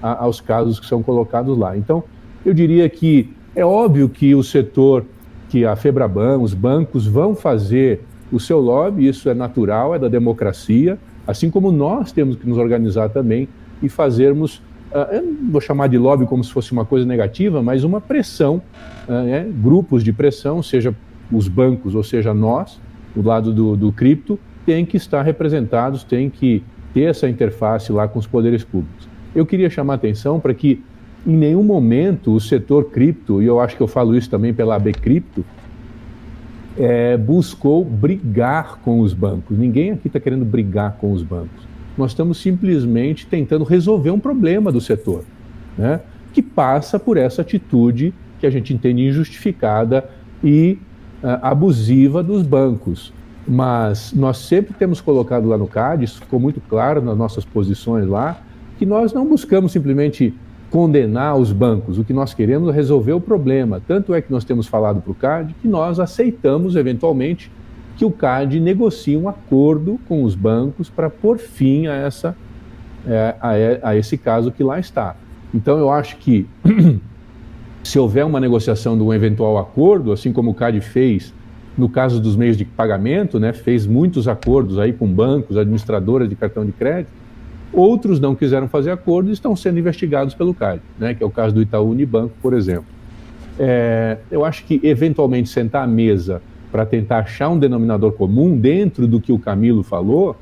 [0.02, 1.76] a, aos casos que são colocados lá.
[1.76, 2.04] Então,
[2.44, 5.04] eu diria que é óbvio que o setor,
[5.48, 10.06] que a Febraban, os bancos vão fazer o seu lobby, isso é natural, é da
[10.06, 13.48] democracia, assim como nós temos que nos organizar também
[13.82, 17.62] e fazermos Uh, eu não vou chamar de lobby como se fosse uma coisa negativa,
[17.62, 18.62] mas uma pressão,
[19.06, 19.46] uh, né?
[19.62, 20.94] grupos de pressão, seja
[21.30, 22.80] os bancos, ou seja, nós,
[23.14, 28.08] do lado do, do cripto, tem que estar representados, tem que ter essa interface lá
[28.08, 29.06] com os poderes públicos.
[29.34, 30.82] Eu queria chamar a atenção para que
[31.26, 34.76] em nenhum momento o setor cripto, e eu acho que eu falo isso também pela
[34.76, 35.44] AB Cripto,
[36.76, 39.58] é, buscou brigar com os bancos.
[39.58, 41.66] Ninguém aqui está querendo brigar com os bancos.
[41.96, 45.24] Nós estamos simplesmente tentando resolver um problema do setor,
[45.76, 46.00] né,
[46.32, 50.08] que passa por essa atitude que a gente entende injustificada
[50.42, 50.78] e
[51.22, 53.12] uh, abusiva dos bancos.
[53.46, 58.06] Mas nós sempre temos colocado lá no CAD, isso ficou muito claro nas nossas posições
[58.06, 58.40] lá,
[58.78, 60.32] que nós não buscamos simplesmente
[60.70, 63.80] condenar os bancos, o que nós queremos é resolver o problema.
[63.86, 67.50] Tanto é que nós temos falado para o CAD que nós aceitamos, eventualmente,
[67.96, 72.36] que o CAD negocie um acordo com os bancos para pôr fim a, essa,
[73.06, 75.16] é, a, a esse caso que lá está.
[75.54, 76.46] Então, eu acho que
[77.82, 81.32] se houver uma negociação de um eventual acordo, assim como o CAD fez
[81.78, 86.34] no caso dos meios de pagamento, né, fez muitos acordos aí com bancos, administradoras de
[86.34, 87.12] cartão de crédito,
[87.72, 91.30] outros não quiseram fazer acordo e estão sendo investigados pelo CAD, né, que é o
[91.30, 92.86] caso do Itaú Unibanco, por exemplo.
[93.58, 99.06] É, eu acho que, eventualmente, sentar à mesa para tentar achar um denominador comum dentro
[99.06, 100.36] do que o Camilo falou,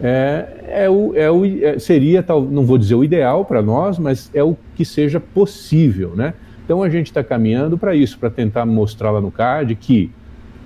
[0.00, 3.98] é, é o, é o, é, seria, tal, não vou dizer o ideal para nós,
[3.98, 6.34] mas é o que seja possível, né?
[6.64, 10.10] Então a gente está caminhando para isso, para tentar mostrar lá no CAD que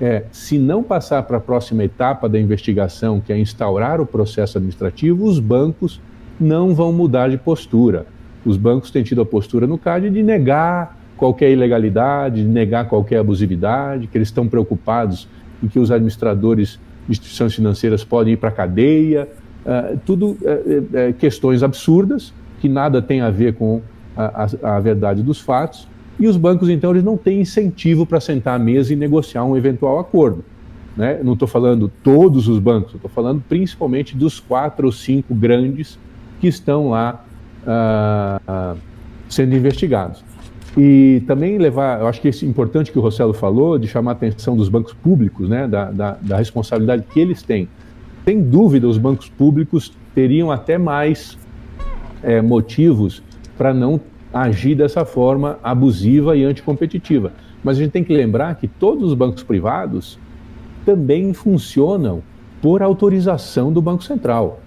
[0.00, 4.59] é, se não passar para a próxima etapa da investigação, que é instaurar o processo
[4.59, 6.00] administrativo, os bancos
[6.40, 8.07] não vão mudar de postura.
[8.44, 13.18] Os bancos têm tido a postura no CAD de negar qualquer ilegalidade, de negar qualquer
[13.18, 15.28] abusividade, que eles estão preocupados
[15.62, 19.28] em que os administradores de instituições financeiras podem ir para a cadeia,
[19.64, 23.80] uh, tudo uh, uh, questões absurdas que nada tem a ver com
[24.16, 28.20] a, a, a verdade dos fatos e os bancos, então, eles não têm incentivo para
[28.20, 30.44] sentar à mesa e negociar um eventual acordo.
[30.96, 31.20] Né?
[31.22, 35.98] Não estou falando todos os bancos, estou falando principalmente dos quatro ou cinco grandes
[36.40, 37.24] que estão lá
[37.66, 38.79] uh,
[39.29, 40.24] sendo investigados.
[40.77, 44.14] E também levar, eu acho que é importante que o Rossello falou, de chamar a
[44.14, 47.68] atenção dos bancos públicos, né, da, da, da responsabilidade que eles têm.
[48.24, 51.38] Sem dúvida, os bancos públicos teriam até mais
[52.22, 53.22] é, motivos
[53.57, 54.00] para não
[54.35, 57.33] agir dessa forma abusiva e anticompetitiva.
[57.62, 60.18] Mas a gente tem que lembrar que todos os bancos privados
[60.85, 62.20] também funcionam
[62.61, 64.61] por autorização do Banco Central.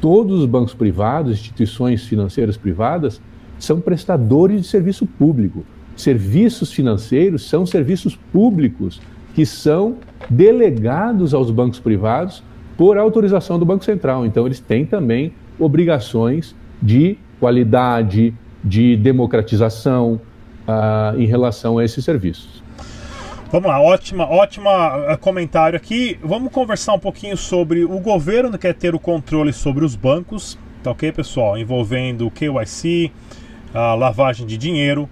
[0.00, 3.22] Todos os bancos privados, instituições financeiras privadas,
[3.58, 5.64] são prestadores de serviço público.
[5.94, 9.00] Serviços financeiros são serviços públicos
[9.34, 9.96] que são
[10.28, 12.42] delegados aos bancos privados
[12.76, 14.26] por autorização do Banco Central.
[14.26, 20.20] Então, eles têm também obrigações de qualidade, de democratização
[20.66, 22.62] uh, em relação a esses serviços.
[23.50, 26.18] Vamos lá, ótima, ótima ah, comentário aqui.
[26.24, 30.90] Vamos conversar um pouquinho sobre o governo quer ter o controle sobre os bancos, tá
[30.90, 31.58] ok, pessoal?
[31.58, 33.12] Envolvendo KYC,
[33.74, 35.06] a lavagem de dinheiro.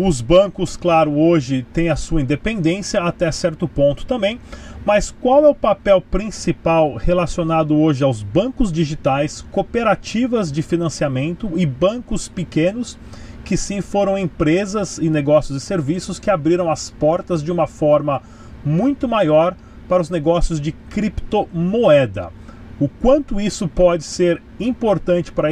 [0.00, 4.38] Os bancos, claro, hoje têm a sua independência até certo ponto também,
[4.86, 11.66] mas qual é o papel principal relacionado hoje aos bancos digitais, cooperativas de financiamento e
[11.66, 12.96] bancos pequenos,
[13.44, 18.22] que sim foram empresas e negócios e serviços que abriram as portas de uma forma
[18.64, 19.56] muito maior
[19.88, 22.30] para os negócios de criptomoeda?
[22.78, 25.48] O quanto isso pode ser importante para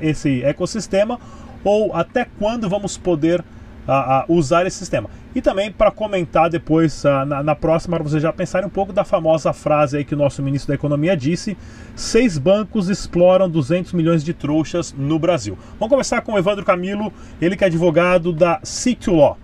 [0.00, 1.20] esse ecossistema
[1.62, 3.44] ou até quando vamos poder
[3.90, 5.10] a, a usar esse sistema.
[5.34, 8.92] E também para comentar depois, uh, na, na, próxima, para vocês já pensarem um pouco
[8.92, 11.56] da famosa frase aí que o nosso ministro da Economia disse:
[11.96, 15.58] seis bancos exploram 200 milhões de trouxas no Brasil.
[15.78, 19.36] Vamos começar com o Evandro Camilo, ele que é advogado da City Law.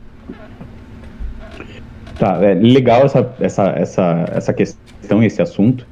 [2.19, 5.87] Tá, é legal essa, essa, essa, essa questão, esse assunto,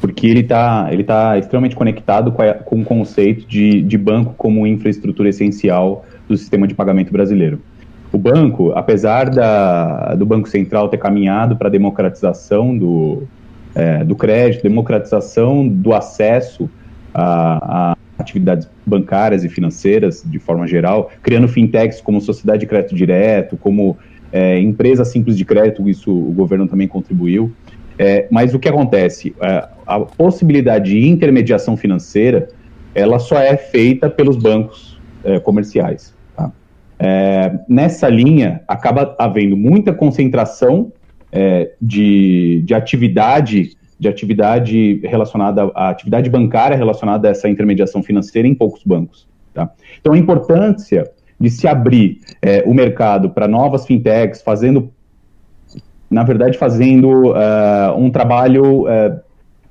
[0.00, 4.34] porque ele está ele tá extremamente conectado com, a, com o conceito de, de banco
[4.36, 7.60] como infraestrutura essencial do sistema de pagamento brasileiro.
[8.14, 13.24] O banco, apesar da, do Banco Central ter caminhado para a democratização do,
[13.74, 16.70] é, do crédito, democratização do acesso
[17.12, 22.94] a, a, atividades bancárias e financeiras de forma geral, criando fintechs como Sociedade de Crédito
[22.94, 23.98] Direto, como
[24.32, 27.50] é, empresa simples de crédito, isso o governo também contribuiu.
[27.98, 29.34] É, mas o que acontece?
[29.42, 32.48] É, a possibilidade de intermediação financeira,
[32.94, 36.14] ela só é feita pelos bancos é, comerciais.
[36.98, 40.92] É, nessa linha, acaba havendo muita concentração
[41.32, 48.46] é, de, de atividade de atividade relacionada à atividade bancária relacionada a essa intermediação financeira
[48.46, 49.26] em poucos bancos.
[49.52, 49.70] Tá?
[50.00, 54.90] Então, a importância de se abrir é, o mercado para novas fintechs, fazendo,
[56.10, 59.20] na verdade, fazendo uh, um trabalho, uh,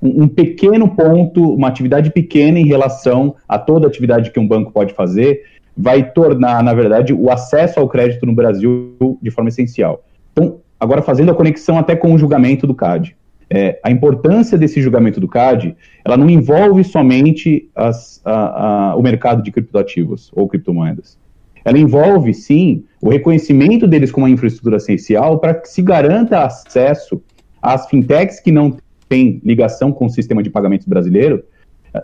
[0.02, 4.94] um pequeno ponto, uma atividade pequena em relação a toda atividade que um banco pode
[4.94, 5.42] fazer,
[5.76, 10.04] vai tornar, na verdade, o acesso ao crédito no Brasil de forma essencial.
[10.32, 13.16] Então, agora fazendo a conexão até com o julgamento do CAD.
[13.50, 19.02] É, a importância desse julgamento do CAD, ela não envolve somente as, a, a, o
[19.02, 21.18] mercado de criptoativos ou criptomoedas
[21.66, 27.22] ela envolve, sim, o reconhecimento deles como uma infraestrutura essencial para que se garanta acesso
[27.62, 28.76] às fintechs que não
[29.08, 31.44] têm ligação com o sistema de pagamentos brasileiro,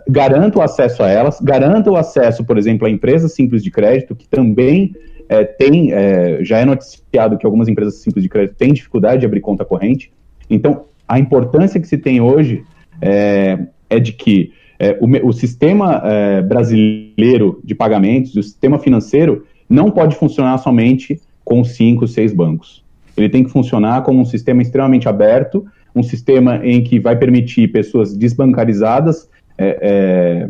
[0.08, 4.14] garanta o acesso a elas, garanta o acesso, por exemplo, a empresas simples de crédito,
[4.14, 4.94] que também
[5.28, 9.26] é, tem, é, já é noticiado que algumas empresas simples de crédito têm dificuldade de
[9.26, 10.12] abrir conta corrente.
[10.48, 12.64] Então, a importância que se tem hoje
[13.00, 19.44] é, é de que é, o, o, sistema é, brasileiro de pagamentos, o sistema financeiro,
[19.68, 22.84] não pode funcionar somente com cinco, seis bancos.
[23.16, 27.68] Ele tem que funcionar como um sistema extremamente aberto, um sistema em que vai permitir
[27.68, 29.28] pessoas desbancarizadas
[29.60, 30.48] é, é,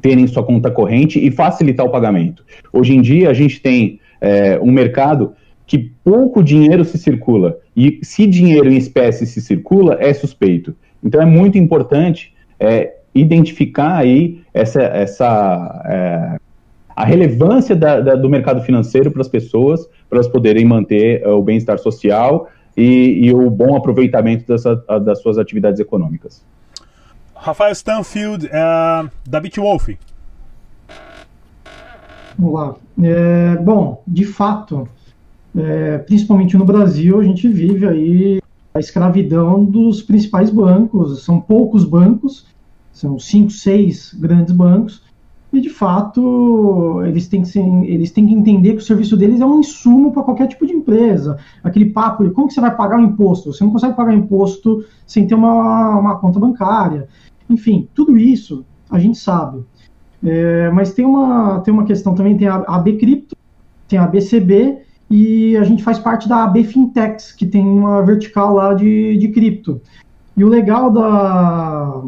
[0.00, 2.44] terem sua conta corrente e facilitar o pagamento.
[2.72, 5.34] Hoje em dia, a gente tem é, um mercado
[5.66, 10.74] que pouco dinheiro se circula, e se dinheiro em espécie se circula, é suspeito.
[11.02, 16.36] Então, é muito importante é, identificar aí essa, essa é,
[16.94, 21.32] a relevância da, da, do mercado financeiro para as pessoas, para elas poderem manter uh,
[21.32, 26.44] o bem-estar social e, e, o bom aproveitamento dessa, das suas atividades econômicas.
[27.42, 29.88] Rafael Stanfield, uh, da Bitwolf.
[32.38, 32.76] Vamos lá.
[33.02, 34.88] É, bom, de fato,
[35.56, 38.40] é, principalmente no Brasil, a gente vive aí
[38.72, 41.24] a escravidão dos principais bancos.
[41.24, 42.46] São poucos bancos,
[42.92, 45.02] são cinco, seis grandes bancos,
[45.52, 49.40] e de fato eles têm que, ser, eles têm que entender que o serviço deles
[49.40, 51.38] é um insumo para qualquer tipo de empresa.
[51.62, 53.52] Aquele papo de como que você vai pagar o imposto?
[53.52, 57.08] Você não consegue pagar imposto sem ter uma, uma conta bancária.
[57.48, 59.62] Enfim, tudo isso a gente sabe.
[60.22, 63.36] É, mas tem uma, tem uma questão também, tem a AB Cripto,
[63.88, 64.78] tem a BCB
[65.10, 69.28] e a gente faz parte da AB Fintechs, que tem uma vertical lá de, de
[69.28, 69.80] cripto.
[70.36, 72.02] E o legal da,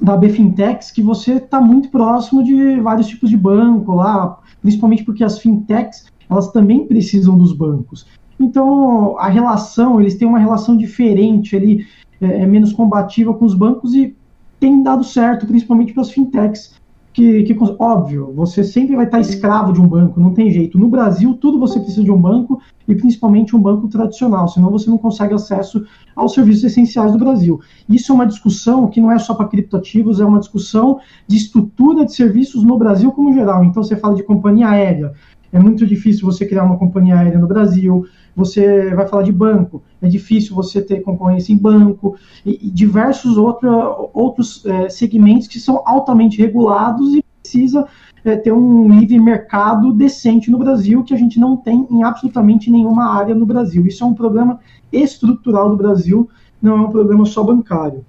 [0.00, 5.24] da BFintex que você está muito próximo de vários tipos de banco lá, principalmente porque
[5.24, 8.06] as fintechs elas também precisam dos bancos.
[8.38, 11.86] Então a relação, eles têm uma relação diferente, ele
[12.20, 14.14] é, é menos combativa com os bancos e
[14.58, 16.78] tem dado certo, principalmente para as fintechs
[17.18, 20.78] que, que, óbvio, você sempre vai estar escravo de um banco, não tem jeito.
[20.78, 24.88] No Brasil, tudo você precisa de um banco e principalmente um banco tradicional, senão você
[24.88, 27.60] não consegue acesso aos serviços essenciais do Brasil.
[27.88, 32.04] Isso é uma discussão que não é só para criptoativos, é uma discussão de estrutura
[32.04, 33.64] de serviços no Brasil como geral.
[33.64, 35.12] Então, você fala de companhia aérea,
[35.52, 38.06] é muito difícil você criar uma companhia aérea no Brasil.
[38.38, 43.36] Você vai falar de banco, é difícil você ter concorrência em banco e, e diversos
[43.36, 43.68] outra,
[44.14, 47.84] outros é, segmentos que são altamente regulados e precisa
[48.24, 52.70] é, ter um livre mercado decente no Brasil que a gente não tem em absolutamente
[52.70, 53.84] nenhuma área no Brasil.
[53.88, 54.60] Isso é um problema
[54.92, 56.30] estrutural do Brasil,
[56.62, 58.04] não é um problema só bancário.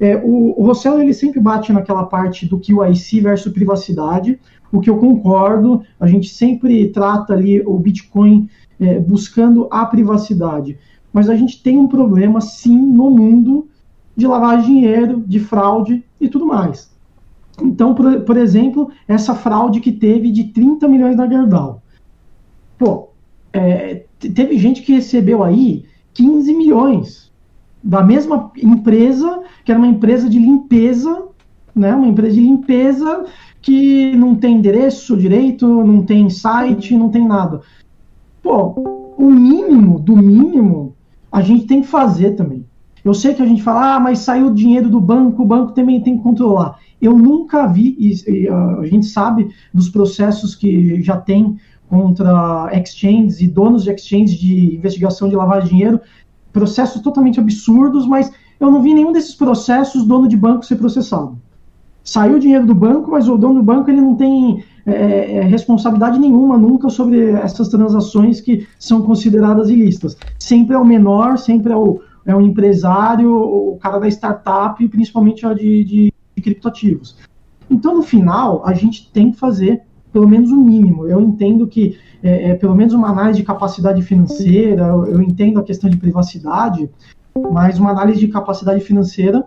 [0.00, 4.40] É, o, o Rossello ele sempre bate naquela parte do que o IC versus privacidade,
[4.72, 8.48] o que eu concordo, a gente sempre trata ali o Bitcoin
[8.80, 10.78] é, buscando a privacidade,
[11.12, 13.68] mas a gente tem um problema sim no mundo
[14.16, 16.90] de de dinheiro, de fraude e tudo mais.
[17.62, 21.82] Então, por, por exemplo, essa fraude que teve de 30 milhões na Gerdau.
[22.76, 23.10] Pô,
[23.52, 27.32] é, teve gente que recebeu aí 15 milhões
[27.82, 31.26] da mesma empresa, que era uma empresa de limpeza,
[31.74, 33.24] né, uma empresa de limpeza
[33.62, 37.60] que não tem endereço direito, não tem site, não tem nada.
[38.48, 38.82] Pô,
[39.18, 40.96] o mínimo do mínimo
[41.30, 42.64] a gente tem que fazer também.
[43.04, 46.00] Eu sei que a gente fala, ah, mas saiu dinheiro do banco, o banco também
[46.00, 46.78] tem que controlar.
[46.98, 51.58] Eu nunca vi, e, a gente sabe dos processos que já tem
[51.90, 56.00] contra exchanges e donos de exchanges de investigação de lavagem de dinheiro,
[56.50, 61.38] processos totalmente absurdos, mas eu não vi nenhum desses processos dono de banco ser processado.
[62.02, 65.40] Saiu o dinheiro do banco, mas o dono do banco ele não tem é, é,
[65.42, 70.16] responsabilidade nenhuma nunca sobre essas transações que são consideradas ilícitas.
[70.38, 75.46] Sempre é o menor, sempre é o, é o empresário, o cara da startup, principalmente
[75.46, 77.16] a de, de, de criptoativos.
[77.70, 79.82] Então, no final, a gente tem que fazer
[80.12, 81.06] pelo menos o um mínimo.
[81.06, 85.60] Eu entendo que é, é, pelo menos uma análise de capacidade financeira, eu, eu, entendo
[85.60, 86.90] a questão de privacidade,
[87.52, 89.44] mas uma análise de capacidade financeira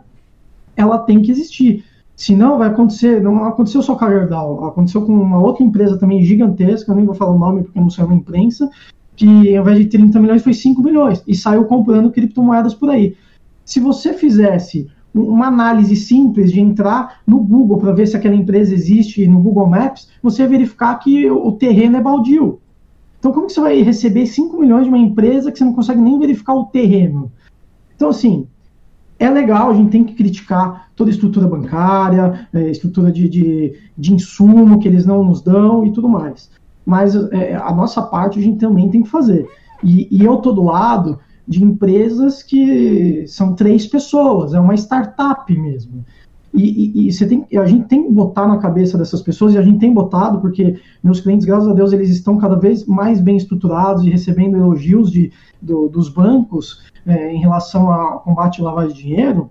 [0.75, 1.83] ela tem que existir.
[2.15, 6.23] Senão vai acontecer, não aconteceu só com a Gerdau, aconteceu com uma outra empresa também
[6.23, 8.69] gigantesca, eu nem vou falar o nome porque não saiu na imprensa,
[9.15, 13.15] que ao invés de 30 milhões foi 5 milhões e saiu comprando criptomoedas por aí.
[13.65, 18.73] Se você fizesse uma análise simples de entrar no Google para ver se aquela empresa
[18.73, 22.59] existe no Google Maps, você verificar que o terreno é baldio.
[23.19, 26.01] Então, como que você vai receber 5 milhões de uma empresa que você não consegue
[26.01, 27.31] nem verificar o terreno?
[27.95, 28.47] Então, assim,
[29.21, 33.73] é legal, a gente tem que criticar toda a estrutura bancária, é, estrutura de, de,
[33.95, 36.49] de, insumo que eles não nos dão e tudo mais.
[36.83, 39.47] Mas é, a nossa parte a gente também tem que fazer.
[39.83, 45.55] E, e eu estou do lado de empresas que são três pessoas, é uma startup
[45.55, 46.03] mesmo.
[46.51, 49.57] E, e, e, você tem, a gente tem que botar na cabeça dessas pessoas, e
[49.57, 53.21] a gente tem botado, porque meus clientes, graças a Deus, eles estão cada vez mais
[53.21, 55.31] bem estruturados e recebendo elogios de,
[55.61, 59.49] do, dos bancos é, em relação ao combate à lavagem de dinheiro,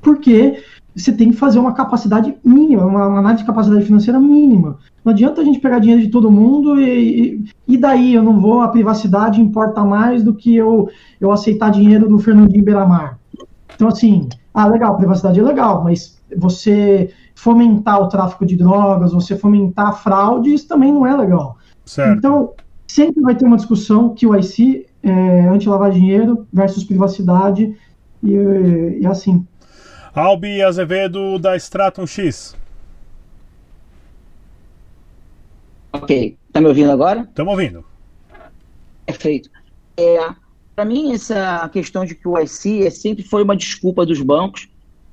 [0.00, 0.62] porque
[0.94, 4.78] você tem que fazer uma capacidade mínima, uma, uma análise de capacidade financeira mínima.
[5.04, 8.60] Não adianta a gente pegar dinheiro de todo mundo e, e, daí eu não vou,
[8.60, 10.88] a privacidade importa mais do que eu,
[11.20, 13.18] eu aceitar dinheiro do Fernandinho Beiramar.
[13.74, 19.36] Então, assim, ah, legal, privacidade é legal, mas você fomentar o tráfico de drogas, você
[19.36, 21.56] fomentar fraude, isso também não é legal.
[21.86, 22.18] Certo.
[22.18, 22.52] Então,
[22.86, 27.76] sempre vai ter uma discussão que o IC é anti-lavar dinheiro versus privacidade
[28.22, 29.46] e, e assim.
[30.14, 32.56] Albi Azevedo da Stratum X.
[35.92, 36.36] Ok.
[36.52, 37.20] Tá me ouvindo agora?
[37.22, 37.84] Estamos ouvindo.
[39.06, 39.50] Perfeito.
[39.96, 40.18] É,
[40.74, 44.68] Para mim, essa questão de que o IC é, sempre foi uma desculpa dos bancos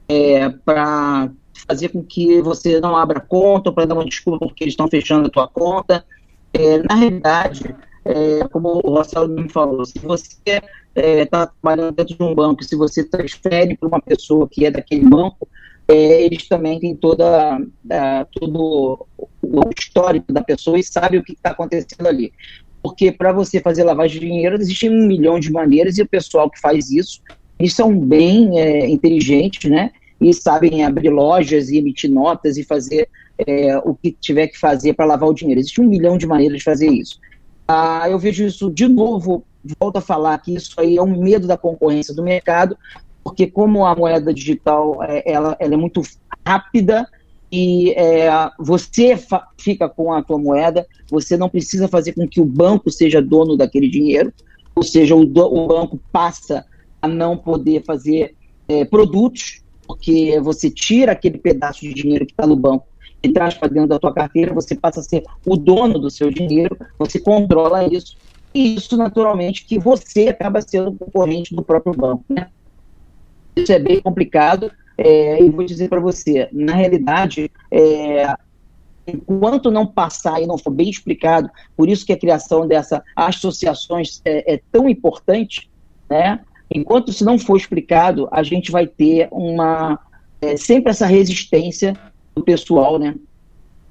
[0.08, 1.30] é, para
[1.68, 5.28] fazer com que você não abra conta, para dar uma desculpa porque eles estão fechando
[5.28, 6.06] a tua conta.
[6.54, 7.76] É, na realidade,
[8.08, 10.62] é, como o Rossel me falou, se você está
[10.96, 14.72] é, tá trabalhando dentro de um banco, se você transfere para uma pessoa que é
[14.72, 15.48] daquele banco,
[15.88, 19.08] é, eles também têm toda, a, todo
[19.42, 22.34] o histórico da pessoa e sabem o que está acontecendo ali.
[22.82, 26.50] Porque para você fazer lavagem de dinheiro, existem um milhão de maneiras e o pessoal
[26.50, 27.22] que faz isso,
[27.60, 29.92] eles são bem é, inteligentes, né?
[30.20, 34.94] E sabem abrir lojas e emitir notas e fazer é, o que tiver que fazer
[34.94, 35.60] para lavar o dinheiro.
[35.60, 37.20] Existe um milhão de maneiras de fazer isso.
[37.68, 39.44] Ah, eu vejo isso de novo,
[39.80, 42.78] volto a falar que isso aí é um medo da concorrência do mercado,
[43.24, 46.02] porque como a moeda digital é, ela, ela é muito
[46.46, 47.06] rápida
[47.52, 49.18] e é, você
[49.58, 53.58] fica com a tua moeda, você não precisa fazer com que o banco seja dono
[53.58, 54.34] daquele dinheiro,
[54.74, 56.66] ou seja, o, do, o banco passa
[57.02, 58.36] a não poder fazer
[58.68, 62.86] é, produtos, porque você tira aquele pedaço de dinheiro que está no banco
[63.22, 66.30] e traz para dentro da tua carteira, você passa a ser o dono do seu
[66.30, 68.18] dinheiro, você controla isso,
[68.54, 72.48] e isso naturalmente que você acaba sendo concorrente do próprio banco, né?
[73.56, 74.72] Isso é bem complicado.
[74.98, 78.34] É, e vou dizer para você, na realidade, é,
[79.06, 84.22] enquanto não passar e não for bem explicado, por isso que a criação dessas associações
[84.26, 85.70] é, é, tão importante,
[86.10, 86.40] né?
[86.70, 90.00] Enquanto isso não for explicado, a gente vai ter uma
[90.42, 91.94] é, sempre essa resistência
[92.38, 93.16] do pessoal, né?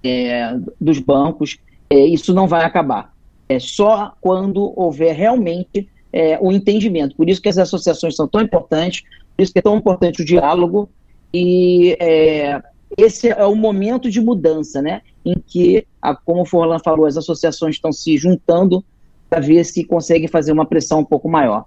[0.03, 1.59] É, dos bancos.
[1.91, 3.13] É, isso não vai acabar.
[3.49, 7.15] É só quando houver realmente é, o entendimento.
[7.17, 9.03] Por isso que as associações são tão importantes,
[9.37, 10.89] por isso que é tão importante o diálogo
[11.33, 12.61] e é,
[12.97, 15.03] esse é o momento de mudança, né?
[15.25, 18.85] Em que, a, como o Forlan falou, as associações estão se juntando
[19.29, 21.65] para ver se conseguem fazer uma pressão um pouco maior.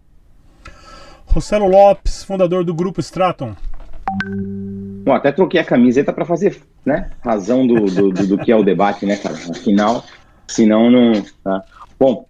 [1.27, 3.55] Rossello Lopes, fundador do Grupo Straton.
[5.10, 8.55] Bom, até troquei a camiseta para fazer né, razão do, do, do, do, que é
[8.55, 9.36] o debate, né, cara?
[9.49, 10.03] Afinal,
[10.47, 11.14] senão não.
[11.43, 11.64] Tá?
[11.99, 12.30] Bom,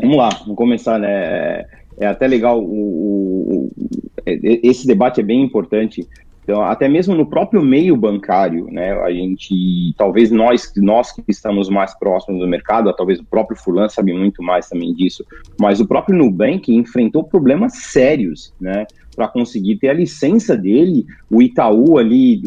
[0.00, 1.08] Vamos lá, vamos começar, né?
[1.08, 1.66] É,
[2.00, 3.70] é até legal, o, o, o,
[4.26, 6.06] esse debate é bem importante,
[6.42, 11.70] então, até mesmo no próprio meio bancário, né, a gente, talvez nós, nós que estamos
[11.70, 15.24] mais próximos do mercado, talvez o próprio Fulan sabe muito mais também disso,
[15.58, 21.40] mas o próprio Nubank enfrentou problemas sérios, né, para conseguir ter a licença dele, o
[21.40, 22.42] Itaú ali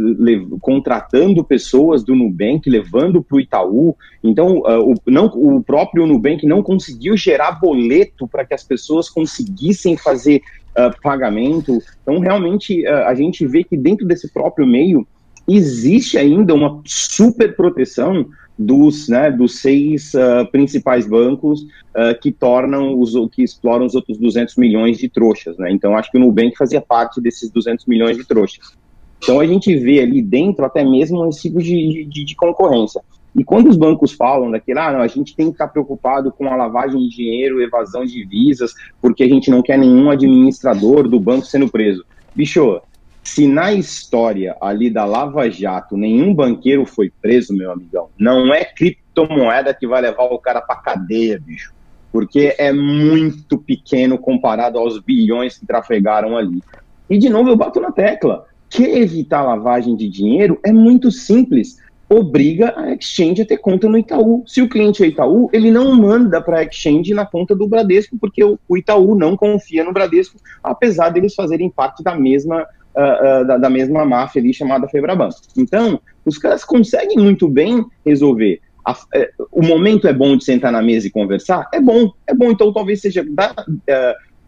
[0.61, 3.95] contratando pessoas do Nubank, levando para o Itaú.
[4.23, 9.09] Então, uh, o, não, o próprio Nubank não conseguiu gerar boleto para que as pessoas
[9.09, 10.41] conseguissem fazer
[10.71, 11.79] uh, pagamento.
[12.01, 15.07] Então, realmente, uh, a gente vê que dentro desse próprio meio
[15.47, 18.27] existe ainda uma super proteção
[18.57, 24.17] dos, né, dos seis uh, principais bancos uh, que tornam os que exploram os outros
[24.17, 25.71] 200 milhões de trouxas, né?
[25.71, 28.75] Então acho que o Nubank fazia parte desses 200 milhões de trouxas.
[29.21, 33.01] Então a gente vê ali dentro até mesmo um tipo de, de, de concorrência.
[33.35, 36.47] E quando os bancos falam daquilo, ah, não, a gente tem que estar preocupado com
[36.47, 41.19] a lavagem de dinheiro, evasão de divisas, porque a gente não quer nenhum administrador do
[41.19, 42.03] banco sendo preso.
[42.35, 42.81] Bicho,
[43.27, 48.63] se na história ali da Lava Jato nenhum banqueiro foi preso, meu amigão, não é
[48.63, 51.73] criptomoeda que vai levar o cara para cadeia, bicho.
[52.09, 56.63] Porque é muito pequeno comparado aos bilhões que trafegaram ali.
[57.09, 58.45] E de novo eu bato na tecla.
[58.69, 60.57] Quer evitar lavagem de dinheiro?
[60.63, 61.75] É muito simples
[62.09, 64.43] obriga a exchange a ter conta no Itaú.
[64.47, 68.17] Se o cliente é Itaú, ele não manda para a exchange na conta do Bradesco,
[68.17, 72.65] porque o, Itaú não confia no Bradesco, apesar deles fazerem parte da mesma,
[72.97, 75.29] uh, uh, da, da, mesma máfia ali chamada Febraban.
[75.55, 78.59] Então, os caras conseguem muito bem resolver.
[78.83, 81.69] A, uh, o momento é bom de sentar na mesa e conversar?
[81.73, 82.51] É bom, é bom.
[82.51, 83.55] Então, talvez seja dar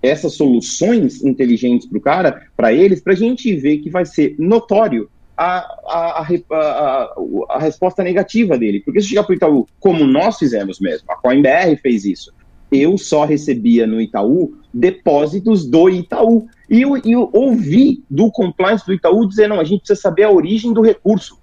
[0.02, 4.36] essas soluções inteligentes para o cara, para eles, para a gente ver que vai ser
[4.40, 7.14] notório a, a, a,
[7.50, 8.82] a, resposta negativa dele.
[8.82, 12.34] Porque se chegar para o Itaú, como nós fizemos mesmo, a CoinBR fez isso,
[12.72, 16.48] eu só recebia no Itaú depósitos do Itaú.
[16.70, 20.32] E eu, eu ouvi do compliance do Itaú dizer, não, a gente precisa saber a
[20.32, 21.40] origem do recurso.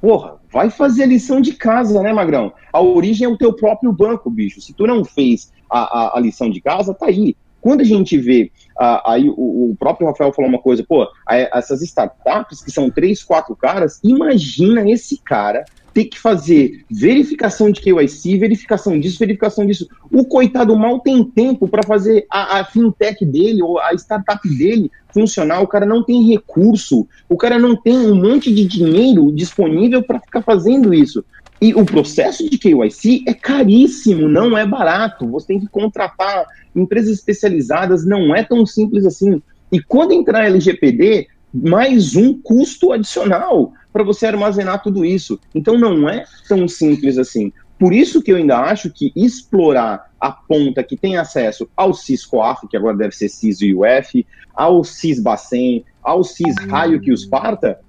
[0.00, 2.52] Porra, vai fazer lição de casa, né, Magrão?
[2.72, 4.60] A origem é o teu próprio banco, bicho.
[4.60, 7.36] Se tu não fez a, a, a lição de casa, tá aí.
[7.60, 8.50] Quando a gente vê,
[8.80, 13.22] uh, aí o, o, próprio Rafael falou uma coisa, pô, essas startups que são três,
[13.22, 19.88] quatro caras, imagina esse cara ter que fazer verificação de KYC, verificação disso, verificação disso.
[20.10, 24.90] O coitado mal tem tempo para fazer a, a, fintech dele ou a startup dele
[25.12, 25.60] funcionar.
[25.60, 30.20] O cara não tem recurso, o cara não tem um monte de dinheiro disponível para
[30.20, 31.24] ficar fazendo isso.
[31.60, 35.28] E o processo de KYC é caríssimo, não é barato.
[35.28, 39.40] Você tem que contratar empresas especializadas, não é tão simples assim.
[39.70, 45.38] E quando entrar LGPD, mais um custo adicional para você armazenar tudo isso.
[45.54, 47.52] Então não é tão simples assim.
[47.78, 52.68] Por isso que eu ainda acho que explorar a ponta que tem acesso ao CIS-COAF,
[52.68, 54.24] que agora deve ser CIS-UF,
[54.54, 57.80] ao CIS-Bacen, ao CIS-Raio que os parta,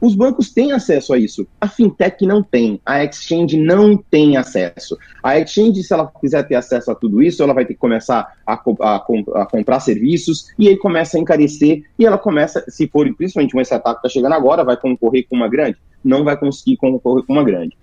[0.00, 1.46] os bancos têm acesso a isso.
[1.60, 2.80] A fintech não tem.
[2.84, 4.98] A exchange não tem acesso.
[5.22, 8.34] A exchange, se ela quiser ter acesso a tudo isso, ela vai ter que começar
[8.46, 13.12] a, a, a comprar serviços e aí começa a encarecer e ela começa, se for
[13.14, 15.78] principalmente uma startup que está chegando agora, vai concorrer com uma grande?
[16.04, 17.76] Não vai conseguir concorrer com uma grande.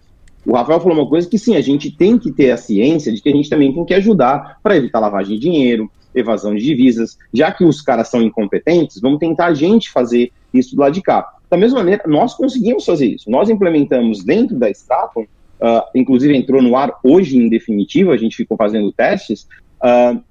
[0.45, 3.21] O Rafael falou uma coisa que sim, a gente tem que ter a ciência de
[3.21, 7.17] que a gente também tem que ajudar para evitar lavagem de dinheiro, evasão de divisas.
[7.33, 11.01] Já que os caras são incompetentes, vamos tentar a gente fazer isso do lado de
[11.01, 11.27] cá.
[11.51, 13.29] Da mesma maneira, nós conseguimos fazer isso.
[13.29, 18.37] Nós implementamos dentro da Stratum, uh, inclusive entrou no ar hoje em definitivo, a gente
[18.37, 19.49] ficou fazendo testes,
[19.83, 20.23] uh,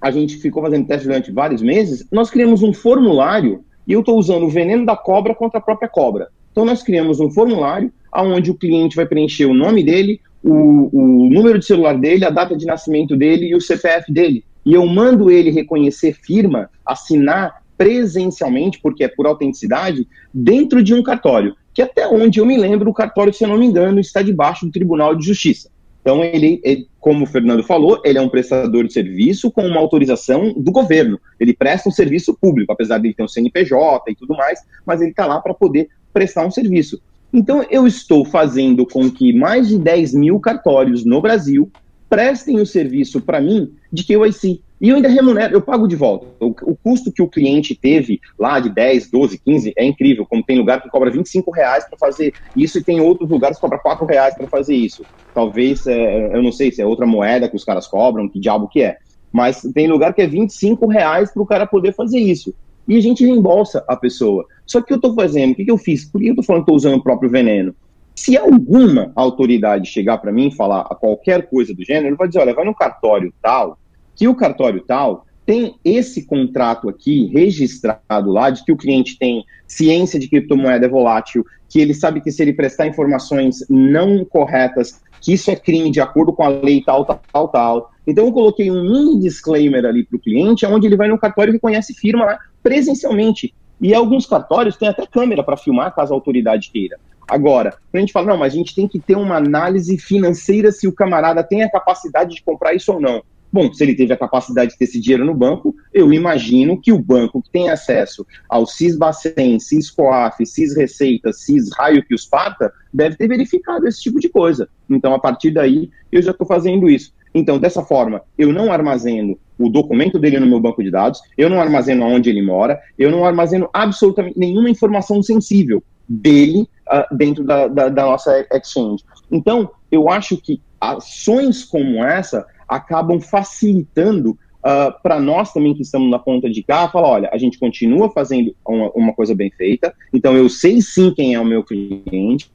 [0.00, 4.18] a gente ficou fazendo testes durante vários meses, nós criamos um formulário, e eu estou
[4.18, 6.28] usando o veneno da cobra contra a própria cobra.
[6.50, 11.28] Então nós criamos um formulário onde o cliente vai preencher o nome dele, o, o
[11.28, 14.42] número de celular dele, a data de nascimento dele e o CPF dele.
[14.64, 21.02] E eu mando ele reconhecer firma, assinar presencialmente, porque é por autenticidade, dentro de um
[21.02, 24.22] cartório, que até onde eu me lembro, o cartório, se eu não me engano, está
[24.22, 25.68] debaixo do Tribunal de Justiça.
[26.04, 29.80] Então, ele, ele, como o Fernando falou, ele é um prestador de serviço com uma
[29.80, 31.18] autorização do governo.
[31.40, 35.00] Ele presta um serviço público, apesar de ele ter um CNPJ e tudo mais, mas
[35.00, 37.00] ele está lá para poder prestar um serviço.
[37.32, 41.70] Então, eu estou fazendo com que mais de 10 mil cartórios no Brasil
[42.08, 44.60] prestem o serviço para mim de KYC.
[44.84, 46.26] E eu ainda remunero, eu pago de volta.
[46.38, 50.26] O, o, custo que o cliente teve lá de 10, 12, 15 é incrível.
[50.26, 53.62] Como tem lugar que cobra 25 reais para fazer isso e tem outros lugares que
[53.62, 55.02] cobra 4 reais para fazer isso.
[55.32, 58.68] Talvez, é, eu não sei se é outra moeda que os caras cobram, que diabo
[58.68, 58.98] que é.
[59.32, 62.54] Mas tem lugar que é 25 reais para o cara poder fazer isso.
[62.86, 64.44] E a gente reembolsa a pessoa.
[64.66, 66.04] Só que eu estou fazendo, o que, que eu fiz?
[66.04, 67.74] Por que eu estou falando que estou usando o próprio veneno?
[68.14, 72.40] Se alguma autoridade chegar para mim e falar qualquer coisa do gênero, ele vai dizer:
[72.40, 73.78] olha, vai no cartório tal,
[74.14, 79.44] que o cartório tal tem esse contrato aqui registrado lá de que o cliente tem
[79.66, 85.32] ciência de criptomoeda volátil, que ele sabe que se ele prestar informações não corretas, que
[85.32, 87.90] isso é crime de acordo com a lei tal, tal, tal, tal.
[88.06, 91.50] Então eu coloquei um mini disclaimer ali para o cliente, onde ele vai no cartório
[91.50, 93.54] e reconhece firma lá presencialmente.
[93.80, 96.98] E alguns cartórios têm até câmera para filmar, caso a autoridade queira.
[97.28, 100.86] Agora, a gente fala, não, mas a gente tem que ter uma análise financeira se
[100.86, 103.22] o camarada tem a capacidade de comprar isso ou não.
[103.54, 106.92] Bom, se ele teve a capacidade de ter esse dinheiro no banco, eu imagino que
[106.92, 113.28] o banco que tem acesso ao CIS-Bacen, CIS-COAF, CIS-Receita, CIS-Raio que os parta, deve ter
[113.28, 114.68] verificado esse tipo de coisa.
[114.90, 117.14] Então, a partir daí, eu já estou fazendo isso.
[117.32, 121.48] Então, dessa forma, eu não armazeno o documento dele no meu banco de dados, eu
[121.48, 127.44] não armazeno onde ele mora, eu não armazeno absolutamente nenhuma informação sensível dele uh, dentro
[127.44, 129.04] da, da, da nossa exchange.
[129.30, 135.82] Então, eu acho que ações como essa acabam facilitando uh, ah, para nós também que
[135.82, 139.50] estamos na ponta de cá, falar, olha, a gente continua fazendo uma, uma, coisa bem
[139.50, 142.50] feita, então eu sei sim quem é o meu cliente.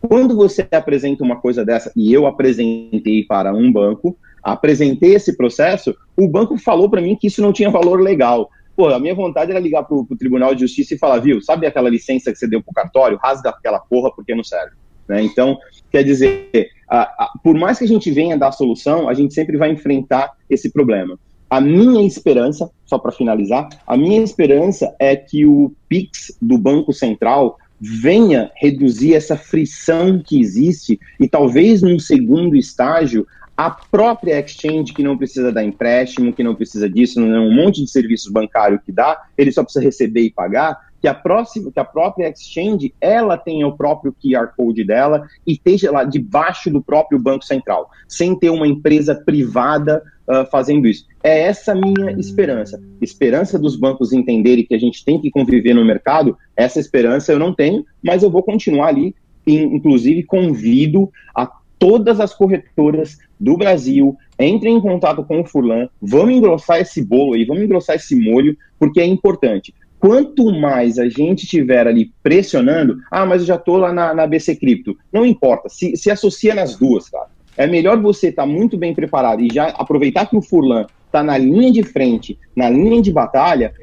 [0.00, 5.94] Quando você apresenta uma coisa dessa, e eu apresentei para um banco, apresentei esse processo,
[6.16, 8.50] o banco falou para mim que isso não tinha valor legal.
[8.74, 11.66] Pô, a minha vontade era ligar para o Tribunal de Justiça e falar, viu, sabe
[11.66, 13.18] aquela licença que você deu para o cartório?
[13.22, 14.74] Rasga aquela porra porque não serve.
[15.10, 15.22] Né?
[15.24, 15.58] Então,
[15.90, 19.34] quer dizer, a, a, por mais que a gente venha dar a solução, a gente
[19.34, 21.18] sempre vai enfrentar esse problema.
[21.50, 26.92] A minha esperança, só para finalizar, a minha esperança é que o PIX do Banco
[26.92, 34.92] Central venha reduzir essa frição que existe e talvez num segundo estágio a própria exchange
[34.92, 38.30] que não precisa dar empréstimo, que não precisa disso, não é um monte de serviços
[38.30, 42.28] bancários que dá, ele só precisa receber e pagar, que a, próxima, que a própria
[42.28, 47.44] exchange ela tenha o próprio QR Code dela e esteja lá debaixo do próprio Banco
[47.44, 51.06] Central, sem ter uma empresa privada uh, fazendo isso.
[51.22, 52.82] É essa minha esperança.
[53.00, 57.38] Esperança dos bancos entenderem que a gente tem que conviver no mercado, essa esperança eu
[57.38, 59.14] não tenho, mas eu vou continuar ali.
[59.46, 66.34] Inclusive, convido a todas as corretoras do Brasil entrem em contato com o Furlan, vamos
[66.34, 71.46] engrossar esse bolo aí, vamos engrossar esse molho, porque é importante quanto mais a gente
[71.46, 74.96] tiver ali pressionando, ah, mas eu já estou lá na, na BC Cripto.
[75.12, 77.28] Não importa, se, se associa nas duas, cara.
[77.56, 81.22] É melhor você estar tá muito bem preparado e já aproveitar que o Furlan está
[81.22, 83.74] na linha de frente, na linha de batalha,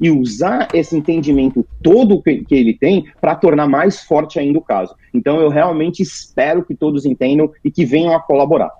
[0.00, 4.62] e usar esse entendimento todo que, que ele tem para tornar mais forte ainda o
[4.62, 4.96] caso.
[5.14, 8.72] Então eu realmente espero que todos entendam e que venham a colaborar.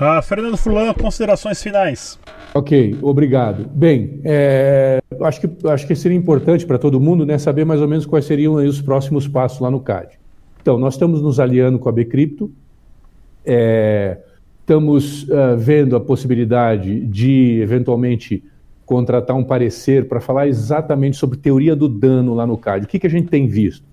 [0.00, 2.20] Ah, Fernando Furlan, considerações finais.
[2.54, 3.68] Ok, obrigado.
[3.68, 7.88] Bem, é, acho, que, acho que seria importante para todo mundo né, saber mais ou
[7.88, 10.16] menos quais seriam os próximos passos lá no CAD.
[10.62, 12.48] Então, nós estamos nos aliando com a Bcrypto,
[13.44, 14.18] é,
[14.60, 18.44] estamos uh, vendo a possibilidade de, eventualmente,
[18.86, 22.84] contratar um parecer para falar exatamente sobre teoria do dano lá no CAD.
[22.84, 23.84] O que, que a gente tem visto?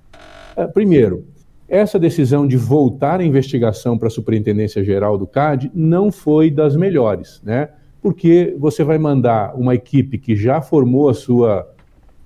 [0.55, 1.25] Uh, primeiro,
[1.67, 6.75] essa decisão de voltar a investigação para a Superintendência Geral do CAD não foi das
[6.75, 7.69] melhores, né?
[8.01, 11.67] Porque você vai mandar uma equipe que já formou a sua,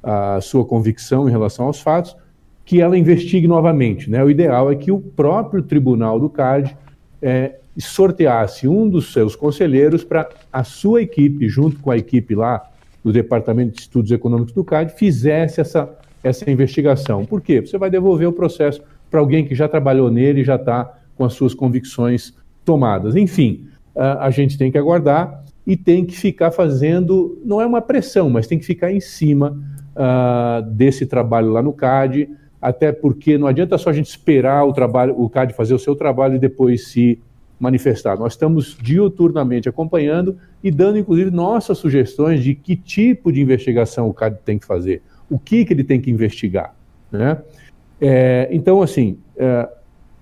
[0.03, 2.17] a sua convicção em relação aos fatos,
[2.65, 4.21] que ela investigue novamente, né?
[4.23, 6.77] O ideal é que o próprio tribunal do CAD
[7.21, 12.69] é, sorteasse um dos seus conselheiros para a sua equipe, junto com a equipe lá
[13.01, 15.89] do Departamento de Estudos Econômicos do CAD, fizesse essa,
[16.21, 17.25] essa investigação.
[17.25, 17.61] Por quê?
[17.61, 21.25] Você vai devolver o processo para alguém que já trabalhou nele e já está com
[21.25, 22.33] as suas convicções
[22.63, 23.15] tomadas.
[23.15, 28.29] Enfim, a gente tem que aguardar e tem que ficar fazendo, não é uma pressão,
[28.29, 29.55] mas tem que ficar em cima
[29.95, 32.29] uh, desse trabalho lá no CAD,
[32.61, 35.95] até porque não adianta só a gente esperar o trabalho, o CAD fazer o seu
[35.95, 37.19] trabalho e depois se
[37.59, 38.17] manifestar.
[38.17, 44.13] Nós estamos diuturnamente acompanhando e dando, inclusive, nossas sugestões de que tipo de investigação o
[44.13, 46.73] CAD tem que fazer, o que, que ele tem que investigar.
[47.11, 47.37] Né?
[48.01, 49.67] É, então, assim, é,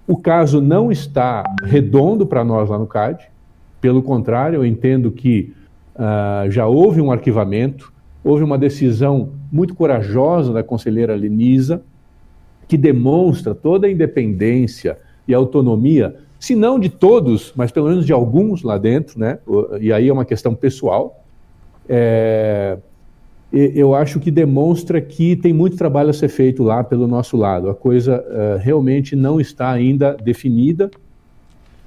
[0.08, 3.30] o caso não está redondo para nós lá no CAD,
[3.80, 5.54] pelo contrário, eu entendo que
[5.96, 11.84] uh, já houve um arquivamento, houve uma decisão muito corajosa da conselheira Lenisa,
[12.68, 14.98] que demonstra toda a independência
[15.28, 19.40] e autonomia, se não de todos, mas pelo menos de alguns lá dentro, né?
[19.80, 21.24] E aí é uma questão pessoal.
[21.90, 22.78] É,
[23.52, 27.70] eu acho que demonstra que tem muito trabalho a ser feito lá pelo nosso lado.
[27.70, 30.92] A coisa uh, realmente não está ainda definida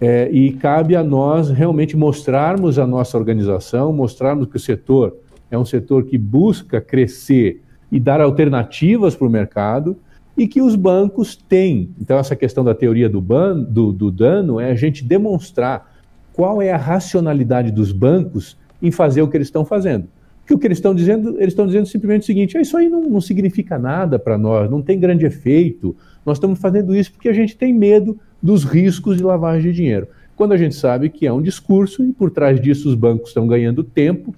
[0.01, 5.15] é, e cabe a nós realmente mostrarmos a nossa organização, mostrarmos que o setor
[5.51, 9.97] é um setor que busca crescer e dar alternativas para o mercado
[10.37, 11.91] e que os bancos têm.
[12.01, 15.93] Então, essa questão da teoria do, ban, do, do dano é a gente demonstrar
[16.33, 20.09] qual é a racionalidade dos bancos em fazer o que eles estão fazendo.
[20.51, 22.89] Que o que eles estão dizendo, eles estão dizendo simplesmente o seguinte: ah, isso aí
[22.89, 25.95] não, não significa nada para nós, não tem grande efeito.
[26.27, 30.09] Nós estamos fazendo isso porque a gente tem medo dos riscos de lavagem de dinheiro.
[30.35, 33.47] Quando a gente sabe que é um discurso e por trás disso os bancos estão
[33.47, 34.35] ganhando tempo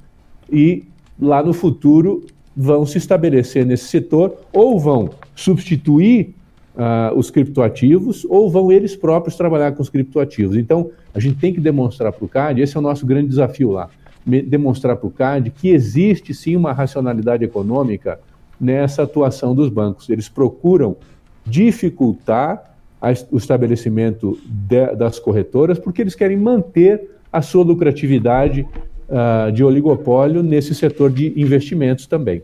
[0.50, 0.84] e
[1.18, 6.34] lá no futuro vão se estabelecer nesse setor ou vão substituir
[6.74, 10.58] uh, os criptoativos ou vão eles próprios trabalhar com os criptoativos.
[10.58, 13.70] Então, a gente tem que demonstrar para o CAD, esse é o nosso grande desafio
[13.70, 13.88] lá,
[14.24, 18.20] demonstrar para o CAD que existe sim uma racionalidade econômica
[18.60, 20.08] nessa atuação dos bancos.
[20.08, 20.96] Eles procuram
[21.44, 28.66] dificultar a, o estabelecimento de, das corretoras porque eles querem manter a sua lucratividade
[29.08, 32.42] uh, de oligopólio nesse setor de investimentos também.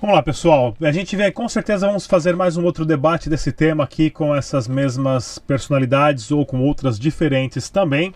[0.00, 0.76] Vamos lá, pessoal.
[0.82, 4.34] A gente vê, com certeza vamos fazer mais um outro debate desse tema aqui com
[4.34, 8.12] essas mesmas personalidades ou com outras diferentes também.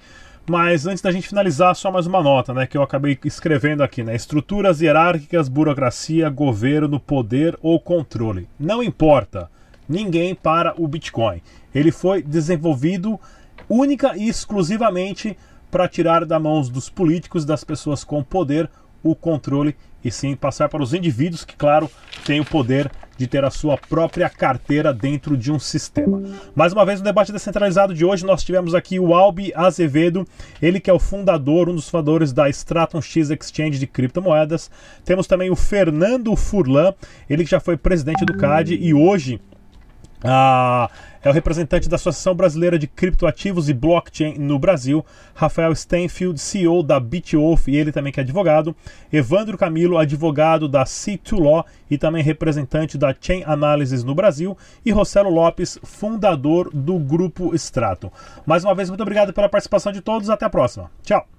[0.48, 4.02] Mas antes da gente finalizar, só mais uma nota, né, que eu acabei escrevendo aqui,
[4.02, 4.16] né?
[4.16, 8.48] Estruturas hierárquicas, burocracia, governo, poder ou controle.
[8.58, 9.50] Não importa.
[9.86, 11.42] Ninguém para o Bitcoin.
[11.74, 13.20] Ele foi desenvolvido
[13.68, 15.36] única e exclusivamente
[15.70, 18.70] para tirar da mãos dos políticos, das pessoas com poder,
[19.02, 21.90] o controle e sim passar para os indivíduos que, claro,
[22.24, 26.22] têm o poder de ter a sua própria carteira dentro de um sistema.
[26.54, 30.24] Mais uma vez, no debate descentralizado de hoje, nós tivemos aqui o Albi Azevedo,
[30.62, 34.70] ele que é o fundador, um dos fundadores da Stratum X Exchange de criptomoedas.
[35.04, 36.94] Temos também o Fernando Furlan,
[37.28, 39.40] ele que já foi presidente do CAD e hoje
[40.24, 40.90] ah,
[41.22, 45.04] é o representante da Associação Brasileira de Criptoativos e Blockchain no Brasil,
[45.34, 48.74] Rafael Stenfield, CEO da BitWolf e ele também que é advogado,
[49.12, 54.90] Evandro Camilo, advogado da C2 Law e também representante da Chain Analysis no Brasil, e
[54.90, 58.12] Rossello Lopes, fundador do Grupo Strato.
[58.46, 60.90] Mais uma vez, muito obrigado pela participação de todos, até a próxima.
[61.02, 61.37] Tchau!